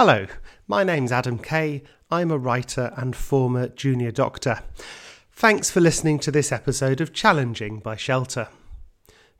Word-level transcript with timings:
Hello, 0.00 0.28
my 0.68 0.84
name's 0.84 1.10
Adam 1.10 1.40
Kay. 1.40 1.82
I'm 2.08 2.30
a 2.30 2.38
writer 2.38 2.92
and 2.96 3.16
former 3.16 3.66
junior 3.66 4.12
doctor. 4.12 4.60
Thanks 5.32 5.72
for 5.72 5.80
listening 5.80 6.20
to 6.20 6.30
this 6.30 6.52
episode 6.52 7.00
of 7.00 7.12
Challenging 7.12 7.80
by 7.80 7.96
Shelter. 7.96 8.46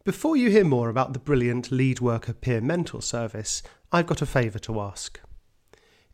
Before 0.03 0.37
you 0.37 0.51
hear 0.51 0.65
more 0.65 0.89
about 0.89 1.13
the 1.13 1.21
brilliant 1.21 1.71
lead 1.71 2.01
worker 2.01 2.33
peer 2.33 2.61
mentor 2.61 3.01
service, 3.03 3.63
I've 3.93 4.09
got 4.09 4.21
a 4.21 4.27
favour 4.27 4.59
to 4.59 4.81
ask. 4.81 5.21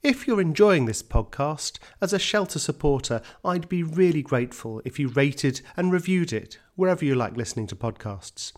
If 0.03 0.27
you're 0.27 0.43
enjoying 0.43 0.85
this 0.85 1.03
podcast, 1.03 1.79
as 2.03 2.13
a 2.13 2.19
shelter 2.19 2.59
supporter, 2.59 3.23
I'd 3.47 3.71
be 3.71 3.83
really 3.83 4.21
grateful 4.21 4.83
if 4.85 4.99
you 4.99 5.09
rated 5.09 5.63
and 5.75 5.91
reviewed 5.91 6.35
it 6.35 6.59
wherever 6.75 7.03
you 7.03 7.15
like 7.15 7.35
listening 7.35 7.67
to 7.69 7.77
podcasts. 7.77 8.53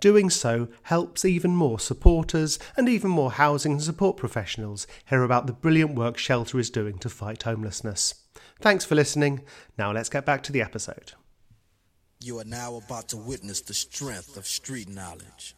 Doing 0.00 0.28
so 0.28 0.68
helps 0.82 1.24
even 1.24 1.54
more 1.54 1.78
supporters 1.78 2.58
and 2.76 2.88
even 2.88 3.10
more 3.10 3.32
housing 3.32 3.72
and 3.72 3.82
support 3.82 4.16
professionals 4.16 4.86
hear 5.06 5.22
about 5.22 5.46
the 5.46 5.52
brilliant 5.52 5.94
work 5.94 6.18
Shelter 6.18 6.58
is 6.58 6.70
doing 6.70 6.98
to 6.98 7.08
fight 7.08 7.44
homelessness. 7.44 8.14
Thanks 8.60 8.84
for 8.84 8.94
listening. 8.94 9.42
Now 9.78 9.92
let's 9.92 10.08
get 10.08 10.26
back 10.26 10.42
to 10.44 10.52
the 10.52 10.60
episode. 10.60 11.12
You 12.20 12.38
are 12.38 12.44
now 12.44 12.76
about 12.76 13.08
to 13.08 13.16
witness 13.16 13.60
the 13.60 13.74
strength 13.74 14.36
of 14.36 14.46
street 14.46 14.88
knowledge. 14.88 15.54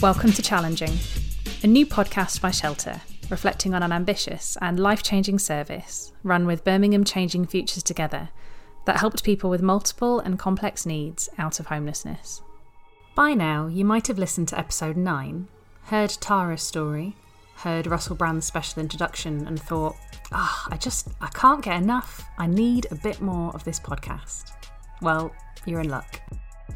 Welcome 0.00 0.32
to 0.32 0.42
Challenging, 0.42 0.98
a 1.62 1.66
new 1.66 1.86
podcast 1.86 2.40
by 2.40 2.50
Shelter, 2.50 3.00
reflecting 3.30 3.74
on 3.74 3.82
an 3.82 3.92
ambitious 3.92 4.58
and 4.60 4.78
life 4.78 5.02
changing 5.02 5.38
service 5.38 6.12
run 6.22 6.46
with 6.46 6.64
Birmingham 6.64 7.04
Changing 7.04 7.46
Futures 7.46 7.82
Together 7.82 8.30
that 8.84 8.98
helped 8.98 9.24
people 9.24 9.50
with 9.50 9.62
multiple 9.62 10.20
and 10.20 10.38
complex 10.38 10.84
needs 10.84 11.28
out 11.38 11.60
of 11.60 11.66
homelessness. 11.66 12.42
By 13.14 13.34
now, 13.34 13.68
you 13.68 13.84
might 13.84 14.08
have 14.08 14.18
listened 14.18 14.48
to 14.48 14.58
episode 14.58 14.96
9, 14.96 15.48
heard 15.84 16.10
Tara's 16.10 16.62
story, 16.62 17.14
heard 17.56 17.86
Russell 17.86 18.16
Brand's 18.16 18.46
special 18.46 18.82
introduction, 18.82 19.46
and 19.46 19.60
thought, 19.60 19.96
ah, 20.32 20.66
oh, 20.66 20.72
I 20.74 20.76
just, 20.76 21.08
I 21.20 21.28
can't 21.28 21.62
get 21.62 21.80
enough. 21.80 22.26
I 22.38 22.46
need 22.46 22.86
a 22.90 22.96
bit 22.96 23.20
more 23.20 23.52
of 23.54 23.64
this 23.64 23.78
podcast. 23.78 24.52
Well, 25.00 25.32
you're 25.64 25.80
in 25.80 25.88
luck. 25.88 26.20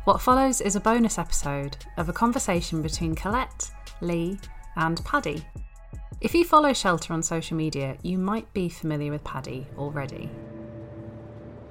What 0.04 0.20
follows 0.20 0.60
is 0.60 0.76
a 0.76 0.80
bonus 0.80 1.18
episode 1.18 1.76
of 1.96 2.08
a 2.08 2.12
conversation 2.12 2.82
between 2.82 3.14
Colette, 3.14 3.70
Lee, 4.00 4.38
and 4.76 5.04
Paddy. 5.04 5.44
If 6.20 6.34
you 6.34 6.44
follow 6.44 6.72
Shelter 6.72 7.12
on 7.12 7.22
social 7.22 7.56
media, 7.56 7.96
you 8.02 8.18
might 8.18 8.52
be 8.52 8.68
familiar 8.68 9.10
with 9.10 9.24
Paddy 9.24 9.66
already. 9.76 10.30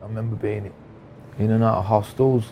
I 0.08 0.10
remember 0.10 0.38
being 0.38 0.74
in 1.38 1.52
and 1.52 1.62
out 1.62 1.80
of 1.80 1.86
hostels, 1.86 2.46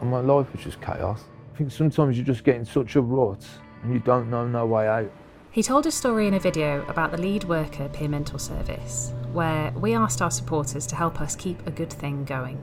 and 0.00 0.10
my 0.10 0.20
life 0.20 0.50
was 0.52 0.64
just 0.64 0.80
chaos. 0.80 1.22
I 1.52 1.58
think 1.58 1.70
sometimes 1.70 2.16
you 2.16 2.24
just 2.24 2.44
get 2.44 2.56
in 2.56 2.64
such 2.64 2.96
a 2.96 3.02
rut 3.02 3.44
and 3.82 3.92
you 3.92 3.98
don't 3.98 4.30
know 4.30 4.48
no 4.48 4.64
way 4.64 4.88
out. 4.88 5.12
He 5.50 5.62
told 5.62 5.84
a 5.84 5.90
story 5.90 6.26
in 6.26 6.32
a 6.32 6.40
video 6.40 6.82
about 6.88 7.10
the 7.10 7.18
lead 7.20 7.44
worker 7.44 7.90
peer 7.90 8.08
mentor 8.08 8.38
service, 8.38 9.12
where 9.34 9.70
we 9.72 9.92
asked 9.92 10.22
our 10.22 10.30
supporters 10.30 10.86
to 10.86 10.96
help 10.96 11.20
us 11.20 11.36
keep 11.36 11.66
a 11.66 11.70
good 11.70 11.92
thing 11.92 12.24
going. 12.24 12.56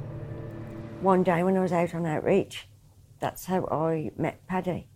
One 1.01 1.21
day 1.21 1.43
when 1.43 1.55
I 1.55 1.61
was 1.61 1.71
out 1.71 1.93
on 1.93 2.07
outreach, 2.07 2.67
that's 3.19 3.45
how 3.45 3.67
I 3.67 4.09
met 4.17 4.45
Paddy. 4.47 4.87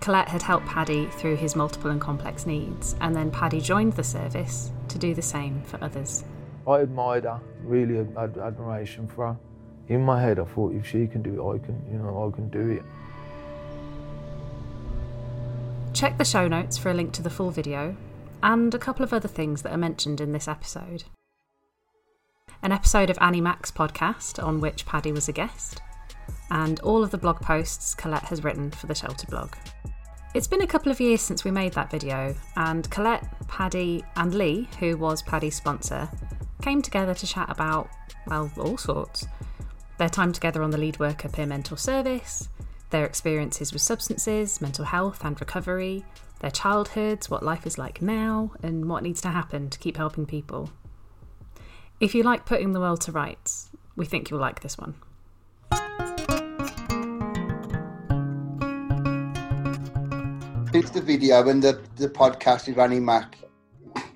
Colette 0.00 0.28
had 0.28 0.42
helped 0.42 0.66
Paddy 0.66 1.06
through 1.12 1.36
his 1.36 1.56
multiple 1.56 1.90
and 1.90 2.00
complex 2.00 2.44
needs, 2.44 2.94
and 3.00 3.16
then 3.16 3.30
Paddy 3.30 3.62
joined 3.62 3.94
the 3.94 4.04
service 4.04 4.70
to 4.88 4.98
do 4.98 5.14
the 5.14 5.22
same 5.22 5.62
for 5.62 5.82
others. 5.82 6.24
I 6.66 6.80
admired 6.80 7.24
her, 7.24 7.40
really 7.64 7.96
had 7.96 8.38
admiration 8.38 9.08
for 9.08 9.28
her. 9.28 9.36
In 9.88 10.02
my 10.04 10.20
head, 10.20 10.38
I 10.38 10.44
thought 10.44 10.74
if 10.74 10.86
she 10.86 11.06
can 11.06 11.22
do 11.22 11.40
it, 11.40 11.54
I 11.54 11.58
can, 11.58 11.82
you 11.90 11.98
know, 11.98 12.28
I 12.28 12.34
can 12.34 12.48
do 12.50 12.70
it. 12.70 12.82
Check 15.92 16.18
the 16.18 16.24
show 16.24 16.48
notes 16.48 16.78
for 16.78 16.90
a 16.90 16.94
link 16.94 17.12
to 17.14 17.22
the 17.22 17.30
full 17.30 17.50
video 17.50 17.96
and 18.42 18.74
a 18.74 18.78
couple 18.78 19.04
of 19.04 19.12
other 19.12 19.28
things 19.28 19.62
that 19.62 19.72
are 19.72 19.78
mentioned 19.78 20.20
in 20.20 20.32
this 20.32 20.48
episode. 20.48 21.04
An 22.62 22.72
episode 22.72 23.10
of 23.10 23.18
Annie 23.20 23.40
Mac's 23.40 23.72
podcast, 23.72 24.42
on 24.42 24.60
which 24.60 24.86
Paddy 24.86 25.10
was 25.12 25.28
a 25.28 25.32
guest, 25.32 25.82
and 26.50 26.78
all 26.80 27.02
of 27.02 27.10
the 27.10 27.18
blog 27.18 27.40
posts 27.40 27.94
Colette 27.94 28.24
has 28.24 28.44
written 28.44 28.70
for 28.70 28.86
the 28.86 28.94
Shelter 28.94 29.26
blog. 29.26 29.54
It's 30.34 30.46
been 30.46 30.62
a 30.62 30.66
couple 30.66 30.90
of 30.92 31.00
years 31.00 31.20
since 31.20 31.44
we 31.44 31.50
made 31.50 31.72
that 31.74 31.90
video, 31.90 32.34
and 32.56 32.88
Colette, 32.90 33.26
Paddy, 33.48 34.04
and 34.16 34.32
Lee, 34.34 34.68
who 34.78 34.96
was 34.96 35.22
Paddy's 35.22 35.56
sponsor, 35.56 36.08
came 36.62 36.80
together 36.80 37.12
to 37.12 37.26
chat 37.26 37.50
about, 37.50 37.90
well, 38.26 38.50
all 38.56 38.78
sorts. 38.78 39.26
Their 39.98 40.08
time 40.08 40.32
together 40.32 40.62
on 40.62 40.70
the 40.70 40.78
lead 40.78 40.98
worker 40.98 41.28
peer 41.28 41.46
mentor 41.46 41.76
service, 41.76 42.48
their 42.90 43.04
experiences 43.04 43.72
with 43.72 43.82
substances, 43.82 44.60
mental 44.60 44.84
health, 44.84 45.24
and 45.24 45.38
recovery, 45.38 46.04
their 46.40 46.50
childhoods, 46.50 47.28
what 47.28 47.42
life 47.42 47.66
is 47.66 47.78
like 47.78 48.00
now, 48.00 48.52
and 48.62 48.88
what 48.88 49.02
needs 49.02 49.20
to 49.22 49.28
happen 49.28 49.70
to 49.70 49.78
keep 49.78 49.96
helping 49.96 50.24
people. 50.24 50.70
If 52.00 52.14
you 52.14 52.22
like 52.22 52.46
putting 52.46 52.72
the 52.72 52.80
world 52.80 53.00
to 53.02 53.12
rights, 53.12 53.70
we 53.96 54.06
think 54.06 54.30
you'll 54.30 54.40
like 54.40 54.60
this 54.60 54.78
one. 54.78 54.94
Since 60.72 60.90
the 60.90 61.02
video 61.04 61.46
and 61.48 61.62
the, 61.62 61.80
the 61.96 62.08
podcast 62.08 62.66
with 62.66 62.78
Annie 62.78 62.98
Mac, 62.98 63.36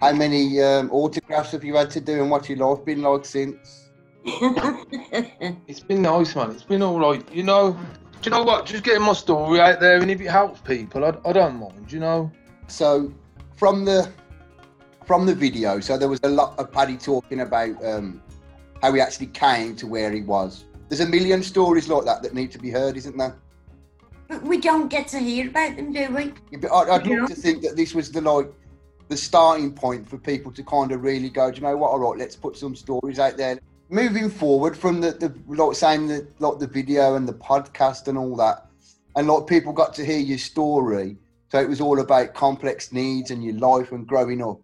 how 0.00 0.12
many 0.12 0.60
um, 0.60 0.90
autographs 0.90 1.52
have 1.52 1.64
you 1.64 1.74
had 1.76 1.90
to 1.92 2.00
do, 2.00 2.20
and 2.22 2.30
what's 2.30 2.48
your 2.48 2.58
life 2.58 2.84
been 2.84 3.02
like 3.02 3.24
since? 3.24 3.90
it's 4.24 5.80
been 5.80 6.02
nice, 6.02 6.34
man. 6.34 6.50
It's 6.50 6.64
been 6.64 6.82
all 6.82 6.98
right. 6.98 7.24
You 7.32 7.42
know, 7.42 7.72
do 7.72 8.30
you 8.30 8.30
know 8.30 8.42
what? 8.42 8.66
Just 8.66 8.84
getting 8.84 9.02
my 9.02 9.12
story 9.12 9.60
out 9.60 9.80
there, 9.80 10.00
and 10.00 10.10
if 10.10 10.20
it 10.20 10.30
helps 10.30 10.60
people, 10.60 11.04
I, 11.04 11.16
I 11.24 11.32
don't 11.32 11.56
mind. 11.56 11.90
You 11.90 12.00
know. 12.00 12.32
So, 12.66 13.12
from 13.56 13.84
the 13.84 14.10
from 15.04 15.24
the 15.24 15.34
video, 15.34 15.80
so 15.80 15.96
there 15.96 16.08
was 16.08 16.20
a 16.24 16.28
lot 16.28 16.58
of 16.58 16.72
Paddy 16.72 16.96
talking 16.96 17.40
about 17.40 17.82
um, 17.84 18.22
how 18.82 18.92
he 18.92 19.00
actually 19.00 19.28
came 19.28 19.76
to 19.76 19.86
where 19.86 20.10
he 20.10 20.22
was. 20.22 20.64
There's 20.88 21.00
a 21.00 21.08
million 21.08 21.42
stories 21.42 21.88
like 21.88 22.04
that 22.04 22.22
that 22.22 22.34
need 22.34 22.50
to 22.52 22.58
be 22.58 22.70
heard, 22.70 22.96
isn't 22.96 23.16
there? 23.16 23.36
But 24.28 24.42
we 24.42 24.58
don't 24.58 24.88
get 24.88 25.08
to 25.08 25.18
hear 25.18 25.48
about 25.48 25.76
them, 25.76 25.92
do 25.92 26.12
we? 26.12 26.32
Yeah, 26.50 26.72
I'd, 26.72 26.88
I'd 26.88 27.06
love 27.06 27.28
to 27.28 27.34
think 27.34 27.62
that 27.62 27.76
this 27.76 27.94
was 27.94 28.10
the 28.10 28.20
like 28.20 28.52
the 29.08 29.16
starting 29.16 29.72
point 29.72 30.08
for 30.08 30.18
people 30.18 30.52
to 30.52 30.62
kind 30.64 30.92
of 30.92 31.02
really 31.02 31.30
go, 31.30 31.50
do 31.50 31.56
you 31.56 31.62
know 31.62 31.76
what? 31.76 31.90
All 31.90 31.98
right, 31.98 32.18
let's 32.18 32.36
put 32.36 32.56
some 32.56 32.74
stories 32.74 33.18
out 33.18 33.36
there. 33.36 33.58
Moving 33.88 34.28
forward 34.28 34.76
from 34.76 35.00
the, 35.00 35.12
the 35.12 35.32
like 35.46 35.76
saying 35.76 36.08
the 36.08 36.26
like 36.40 36.58
the 36.58 36.66
video 36.66 37.14
and 37.14 37.28
the 37.28 37.34
podcast 37.34 38.08
and 38.08 38.18
all 38.18 38.34
that, 38.36 38.66
and 39.14 39.28
like 39.28 39.46
people 39.46 39.72
got 39.72 39.94
to 39.94 40.04
hear 40.04 40.18
your 40.18 40.38
story. 40.38 41.16
So 41.50 41.60
it 41.60 41.68
was 41.68 41.80
all 41.80 42.00
about 42.00 42.34
complex 42.34 42.92
needs 42.92 43.30
and 43.30 43.44
your 43.44 43.54
life 43.54 43.92
and 43.92 44.04
growing 44.04 44.42
up. 44.42 44.60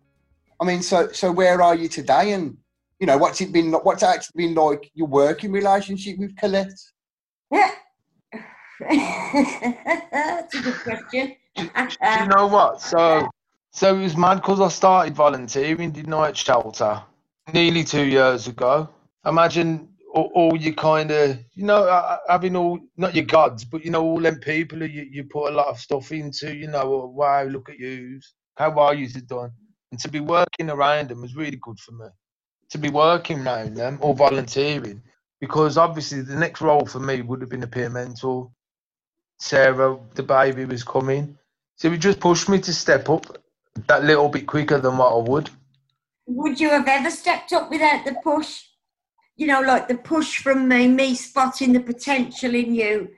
I 0.61 0.65
mean, 0.65 0.83
so 0.83 1.13
so 1.13 1.31
where 1.31 1.63
are 1.63 1.77
you 1.77 1.89
today? 1.89 2.33
And 2.33 2.57
you 2.99 3.07
know, 3.07 3.17
what's 3.17 3.41
it 3.41 3.53
been? 3.53 3.73
What's 3.73 4.03
actually 4.03 4.47
been 4.47 4.55
like 4.55 4.91
your 4.95 5.07
working 5.07 5.53
relationship 5.53 6.19
with 6.19 6.37
Colette? 6.37 6.73
Yeah. 7.53 7.71
That's 10.11 10.55
a 10.55 10.63
good 10.63 10.75
question. 10.83 11.37
you 11.57 12.27
know 12.27 12.49
what? 12.49 12.81
So 12.81 12.99
uh, 12.99 13.29
so 13.72 13.97
it 13.97 14.03
was 14.03 14.16
mad 14.16 14.37
because 14.37 14.60
I 14.60 14.69
started 14.69 15.15
volunteering, 15.15 15.91
didn't 15.91 16.12
at 16.12 16.37
shelter 16.37 17.03
nearly 17.53 17.84
two 17.84 18.05
years 18.05 18.47
ago. 18.47 18.88
Imagine 19.25 19.88
all, 20.15 20.31
all 20.34 20.56
you 20.56 20.75
kind 20.75 21.10
of, 21.10 21.38
you 21.55 21.65
know, 21.65 22.19
having 22.28 22.55
all, 22.55 22.78
not 22.97 23.15
your 23.15 23.25
gods, 23.25 23.65
but, 23.65 23.84
you 23.84 23.91
know, 23.91 24.03
all 24.03 24.21
them 24.21 24.37
people 24.41 24.78
who 24.78 24.84
you, 24.84 25.06
you 25.11 25.25
put 25.25 25.50
a 25.50 25.56
lot 25.56 25.69
of 25.69 25.78
stuff 25.78 26.12
into, 26.12 26.55
you 26.55 26.69
know, 26.69 27.12
wow, 27.15 27.44
look 27.44 27.71
at 27.71 27.78
you. 27.78 28.21
How 28.56 28.78
are 28.78 28.94
you 28.94 29.09
doing? 29.09 29.50
And 29.91 30.00
to 30.00 30.09
be 30.09 30.21
working 30.21 30.69
around 30.69 31.09
them 31.09 31.22
was 31.22 31.34
really 31.34 31.59
good 31.61 31.78
for 31.81 31.93
me. 31.93 32.06
To 32.71 32.78
be 32.78 32.91
working 32.91 33.47
around 33.47 33.75
them 33.75 33.99
or 34.00 34.15
volunteering, 34.15 35.03
because 35.41 35.78
obviously 35.78 36.21
the 36.21 36.37
next 36.37 36.61
role 36.61 36.87
for 36.87 37.00
me 37.00 37.22
would 37.22 37.41
have 37.41 37.50
been 37.50 37.62
a 37.62 37.66
peer 37.66 37.88
mentor. 37.91 38.50
Sarah, 39.38 39.99
the 40.15 40.22
baby 40.22 40.66
was 40.66 40.84
coming. 40.84 41.38
So 41.77 41.91
it 41.91 41.99
just 41.99 42.21
pushed 42.21 42.49
me 42.49 42.61
to 42.61 42.72
step 42.72 43.09
up 43.09 43.38
that 43.87 44.05
little 44.05 44.29
bit 44.29 44.47
quicker 44.47 44.79
than 44.79 44.97
what 44.97 45.13
I 45.13 45.29
would. 45.29 45.51
Would 46.27 46.61
you 46.61 46.71
have 46.71 46.89
ever 46.89 47.11
stepped 47.11 47.53
up 47.53 47.71
without 47.71 48.05
the 48.05 48.15
push? 48.23 48.63
You 49.37 49.47
know, 49.47 49.61
like 49.61 49.89
the 49.89 49.97
push 49.97 50.39
from 50.39 50.69
me, 50.69 50.89
me 50.89 51.15
spotting 51.15 51.73
the 51.73 51.81
potential 51.81 52.55
in 52.55 52.75
you 52.75 53.09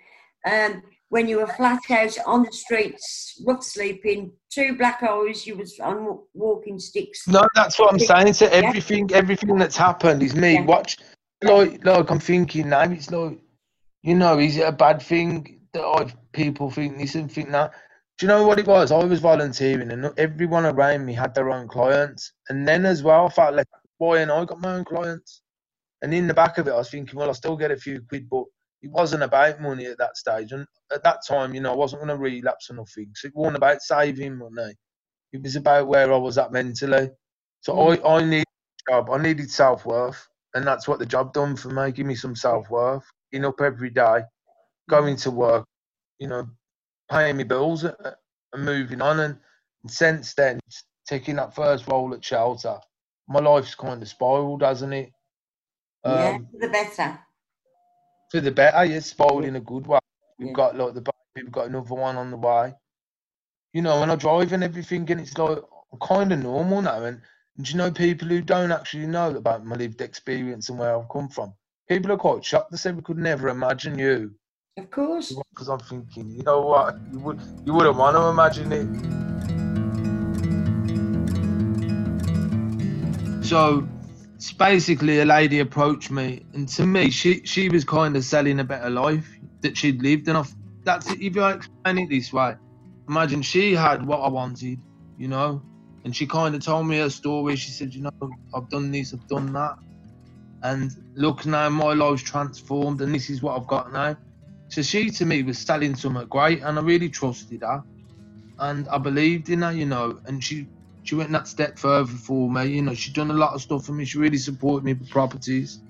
um, 0.45 0.83
when 1.09 1.29
you 1.29 1.39
were 1.39 1.47
flat 1.47 1.81
out 1.91 2.17
on 2.27 2.43
the 2.43 2.53
streets, 2.53 3.41
rough 3.47 3.63
sleeping, 3.63 4.33
two 4.51 4.77
black 4.77 5.03
eyes, 5.03 5.47
you 5.47 5.57
was 5.57 5.79
on 5.81 6.19
walking 6.33 6.79
sticks. 6.79 7.27
No, 7.29 7.47
that's 7.55 7.79
what 7.79 7.93
I'm 7.93 7.99
saying. 7.99 8.33
So 8.33 8.47
everything, 8.47 9.09
yeah. 9.09 9.19
everything 9.19 9.57
that's 9.57 9.77
happened 9.77 10.23
is 10.23 10.35
me. 10.35 10.55
Yeah. 10.55 10.65
Watch, 10.65 10.99
like, 11.43 11.85
like 11.85 12.11
I'm 12.11 12.21
thinking 12.21 12.71
now. 12.71 12.83
It's 12.83 13.11
like, 13.11 13.39
you 14.03 14.15
know, 14.15 14.39
is 14.39 14.57
it 14.57 14.69
a 14.69 14.73
bad 14.73 15.03
thing 15.03 15.61
that 15.73 15.83
I 15.83 16.13
people 16.33 16.71
think 16.71 16.99
this 16.99 17.15
and 17.15 17.31
think 17.31 17.51
that? 17.51 17.73
Do 18.19 18.27
you 18.27 18.29
know 18.29 18.47
what 18.47 18.61
it 18.61 18.67
was? 18.67 18.93
I 18.93 19.05
was 19.05 19.21
volunteering, 19.21 19.93
and 19.93 20.13
everyone 20.19 20.67
around 20.67 21.05
me 21.07 21.15
had 21.15 21.35
their 21.35 21.51
own 21.51 21.69
clients. 21.69 22.33
And 22.49 22.67
then 22.69 22.87
as 22.87 23.03
well, 23.03 23.27
I 23.27 23.31
felt 23.31 23.57
like, 23.57 23.67
boy, 23.99 24.21
and 24.21 24.33
I 24.33 24.45
got 24.45 24.61
my 24.61 24.75
own 24.77 24.85
clients. 24.85 25.43
And 26.03 26.15
in 26.15 26.27
the 26.29 26.35
back 26.35 26.59
of 26.59 26.69
it, 26.69 26.73
I 26.73 26.77
was 26.77 26.91
thinking, 26.91 27.19
well, 27.19 27.31
I 27.31 27.33
still 27.33 27.57
get 27.57 27.71
a 27.73 27.77
few 27.77 28.01
quid, 28.09 28.29
but 28.31 28.45
it 28.83 28.91
wasn't 28.91 29.23
about 29.25 29.61
money 29.61 29.87
at 29.87 29.99
that 29.99 30.17
stage. 30.17 30.53
And 30.53 30.67
at 30.93 31.03
that 31.05 31.21
time, 31.27 31.55
you 31.55 31.61
know, 31.61 31.73
I 31.73 31.77
wasn't 31.77 32.03
going 32.03 32.17
to 32.17 32.23
relapse 32.23 32.71
or 32.71 32.75
nothing. 32.75 33.11
So 33.15 33.29
it 33.29 33.35
wasn't 33.35 33.57
about 33.57 33.83
saving 33.83 34.37
money. 34.39 34.75
It 35.33 35.43
was 35.43 35.57
about 35.57 35.89
where 35.89 36.13
I 36.13 36.17
was 36.17 36.39
at 36.39 36.53
mentally. 36.53 37.11
So 37.63 37.75
Mm. 37.75 38.01
I, 38.05 38.09
I 38.17 38.25
needed 38.25 38.47
a 38.89 38.93
job. 38.93 39.11
I 39.11 39.19
needed 39.23 39.51
self 39.51 39.87
worth. 39.87 40.29
And 40.55 40.67
that's 40.67 40.89
what 40.89 40.99
the 41.01 41.07
job 41.07 41.33
done 41.35 41.57
for 41.57 41.71
me. 41.71 41.93
Give 41.93 42.07
me 42.07 42.15
some 42.17 42.37
self 42.37 42.71
worth. 42.71 43.05
Getting 43.33 43.47
up 43.47 43.61
every 43.61 43.91
day, 43.91 44.23
going 44.91 45.17
to 45.19 45.31
work, 45.33 45.67
you 46.21 46.29
know, 46.29 46.49
paying 47.15 47.37
my 47.39 47.45
bills 47.45 47.85
and 47.85 47.95
moving 48.65 49.03
on. 49.03 49.21
And, 49.21 49.39
and 49.85 49.91
since 49.91 50.35
then, 50.35 50.61
taking 51.07 51.37
that 51.37 51.55
first 51.55 51.87
role 51.89 52.15
at 52.15 52.25
shelter, 52.25 52.79
my 53.29 53.41
life's 53.41 53.75
kind 53.75 54.03
of 54.03 54.09
spiraled, 54.09 54.63
hasn't 54.63 54.95
it? 54.95 55.13
yeah, 56.05 56.39
Um, 56.39 56.49
for 56.53 56.59
the 56.61 56.69
better. 56.69 57.19
for 58.31 58.41
the 58.41 58.51
better, 58.53 58.85
yeah, 58.85 59.01
spiraled 59.01 59.45
in 59.45 59.57
a 59.57 59.61
good 59.61 59.87
way. 59.87 59.99
We've 60.39 60.49
Yeah. 60.49 60.55
got 60.55 60.77
like 60.77 60.95
the 60.95 61.03
baby, 61.03 61.45
we've 61.47 61.53
got 61.53 61.69
another 61.69 61.95
one 61.95 62.17
on 62.17 62.31
the 62.31 62.37
way. 62.37 62.75
You 63.73 63.83
know, 63.83 64.03
and 64.03 64.13
I 64.13 64.17
drive 64.17 64.53
and 64.53 64.65
everything, 64.65 65.11
and 65.11 65.21
it's 65.21 65.37
like 65.39 65.59
kind 66.03 66.33
of 66.33 66.41
normal 66.41 66.83
now. 66.83 67.05
And, 67.05 67.21
and 67.57 67.67
do 67.67 67.73
you 67.73 67.79
know 67.79 67.91
people 67.93 68.29
who 68.29 68.43
don't 68.43 68.73
actually 68.73 69.07
know 69.07 69.35
about 69.37 69.65
my 69.65 69.77
lived 69.77 70.01
experience 70.01 70.69
and 70.69 70.79
where 70.79 70.97
I've 70.97 71.09
come 71.09 71.29
from? 71.29 71.55
People 71.89 72.13
are 72.13 72.17
quite 72.19 72.45
shocked. 72.45 72.71
They 72.73 72.77
say 72.79 72.93
we 72.93 73.03
could 73.03 73.19
never 73.19 73.49
imagine 73.49 73.99
you. 73.99 74.35
Of 74.77 74.91
course. 74.91 75.33
Because 75.51 75.69
I'm 75.69 75.79
thinking, 75.79 76.31
you 76.31 76.43
know 76.43 76.63
what? 76.63 76.99
You 77.13 77.21
would, 77.21 77.41
you 77.65 77.73
wouldn't 77.73 77.97
want 77.97 78.17
to 78.17 78.23
imagine 78.25 78.73
it. 78.73 78.89
So 83.45 83.87
it's 84.35 84.53
basically 84.53 85.21
a 85.21 85.25
lady 85.25 85.61
approached 85.61 86.11
me, 86.11 86.45
and 86.55 86.67
to 86.71 86.87
me, 86.87 87.11
she 87.11 87.45
she 87.45 87.69
was 87.69 87.85
kind 87.85 88.17
of 88.17 88.25
selling 88.25 88.59
a 88.59 88.65
better 88.65 88.91
life 88.91 89.29
that 89.61 89.77
she'd 89.77 90.03
lived, 90.03 90.27
and 90.29 90.39
I, 90.39 90.45
that's 90.83 91.09
it. 91.11 91.21
If 91.21 91.37
I 91.37 91.53
explain 91.53 91.99
it 91.99 92.09
this 92.09 92.33
way, 92.33 92.57
imagine 93.09 93.43
she 93.43 93.75
had 93.75 94.05
what 94.05 94.19
I 94.21 94.29
wanted, 94.29 94.81
you 95.19 95.29
know, 95.29 95.63
and 96.05 96.17
she 96.17 96.27
kind 96.27 96.55
of 96.55 96.65
told 96.65 96.89
me 96.89 96.99
her 96.99 97.11
story. 97.11 97.55
She 97.57 97.71
said, 97.71 97.95
you 97.95 98.03
know, 98.03 98.11
I've 98.55 98.69
done 98.71 98.91
this, 98.91 99.15
I've 99.15 99.29
done 99.29 99.53
that, 99.53 99.77
and 100.63 100.91
look 101.15 101.47
now, 101.47 101.69
my 101.69 101.93
life's 101.93 102.23
transformed, 102.23 103.03
and 103.03 103.15
this 103.15 103.31
is 103.31 103.41
what 103.43 103.61
I've 103.61 103.69
got 103.69 103.93
now. 103.93 104.17
So 104.75 104.83
she 104.83 105.11
to 105.11 105.27
me 105.27 105.45
was 105.45 105.61
selling 105.61 105.95
something 105.97 106.27
great, 106.29 106.63
and 106.63 106.79
I 106.79 106.83
really 106.83 107.11
trusted 107.11 107.63
her, 107.63 107.85
and 108.59 108.89
I 108.89 108.99
believed 108.99 109.51
in 109.51 109.63
her, 109.63 109.73
you 109.73 109.87
know, 109.87 110.19
and 110.27 110.45
she 110.45 110.69
she 111.03 111.17
went 111.17 111.33
that 111.33 111.49
step 111.49 111.79
further 111.79 112.13
for 112.13 112.51
me. 112.51 112.67
You 112.67 112.83
know, 112.83 112.95
she 112.95 113.13
done 113.13 113.31
a 113.31 113.35
lot 113.35 113.55
of 113.55 113.63
stuff 113.63 113.87
for 113.87 113.93
me. 113.93 114.05
She 114.07 114.19
really 114.19 114.39
supported 114.39 114.85
me 114.85 114.95
with 114.95 115.11
properties 115.11 115.81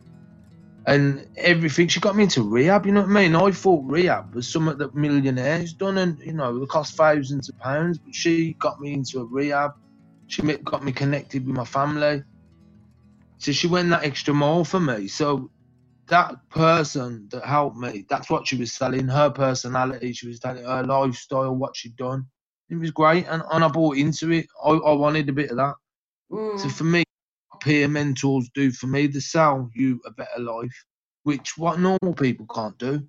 and 0.87 1.27
everything. 1.37 1.89
She 1.89 2.01
got 2.01 2.17
me 2.17 2.25
into 2.25 2.43
rehab. 2.43 2.87
You 2.87 2.93
know 2.93 3.03
what 3.03 3.11
I 3.11 3.15
mean? 3.29 3.37
I 3.37 3.51
thought 3.53 3.85
rehab 3.91 4.35
was 4.35 4.53
something 4.53 4.79
that 4.79 4.95
millionaires 4.95 5.75
done, 5.75 5.99
and 5.99 6.19
you 6.21 6.35
know, 6.35 6.63
it 6.63 6.69
cost 6.71 6.97
thousands 6.97 7.49
of 7.51 7.59
pounds. 7.59 7.99
But 8.05 8.15
she 8.15 8.57
got 8.61 8.81
me 8.81 8.95
into 8.95 9.21
a 9.21 9.27
rehab. 9.27 9.73
She 10.29 10.43
got 10.43 10.85
me 10.85 10.93
connected 10.93 11.47
with 11.47 11.57
my 11.57 11.67
family. 11.67 12.23
So 13.39 13.53
she 13.53 13.69
went 13.69 13.91
that 13.91 14.05
extra 14.05 14.35
mile 14.35 14.65
for 14.65 14.81
me. 14.81 15.09
So 15.09 15.51
that 16.07 16.37
person 16.51 17.29
that 17.31 17.45
helped 17.45 17.77
me, 17.77 18.05
that's 18.09 18.31
what 18.31 18.47
she 18.47 18.57
was 18.57 18.73
selling. 18.73 19.09
Her 19.09 19.31
personality, 19.31 20.13
she 20.13 20.29
was 20.29 20.41
telling 20.41 20.65
her 20.65 20.83
lifestyle, 20.83 21.55
what 21.55 21.77
she'd 21.77 21.97
done. 21.97 22.27
It 22.71 22.77
was 22.77 22.91
great, 22.91 23.27
and, 23.29 23.43
and 23.53 23.65
I 23.65 23.69
bought 23.69 23.97
into 23.97 24.31
it. 24.33 24.47
I, 24.65 24.71
I 24.71 24.93
wanted 24.93 25.29
a 25.29 25.33
bit 25.33 25.51
of 25.51 25.57
that. 25.57 25.75
Mm. 26.31 26.59
So 26.59 26.69
for 26.69 26.85
me, 26.85 27.05
peer 27.61 27.89
mentors 27.89 28.49
do 28.55 28.71
for 28.71 28.87
me, 28.87 29.07
they 29.07 29.21
sell 29.21 29.71
you 29.75 30.01
a 30.07 30.11
better 30.11 30.41
life, 30.41 30.85
which 31.23 31.57
what 31.57 31.79
normal 31.79 32.15
people 32.15 32.47
can't 32.55 32.77
do. 32.79 33.07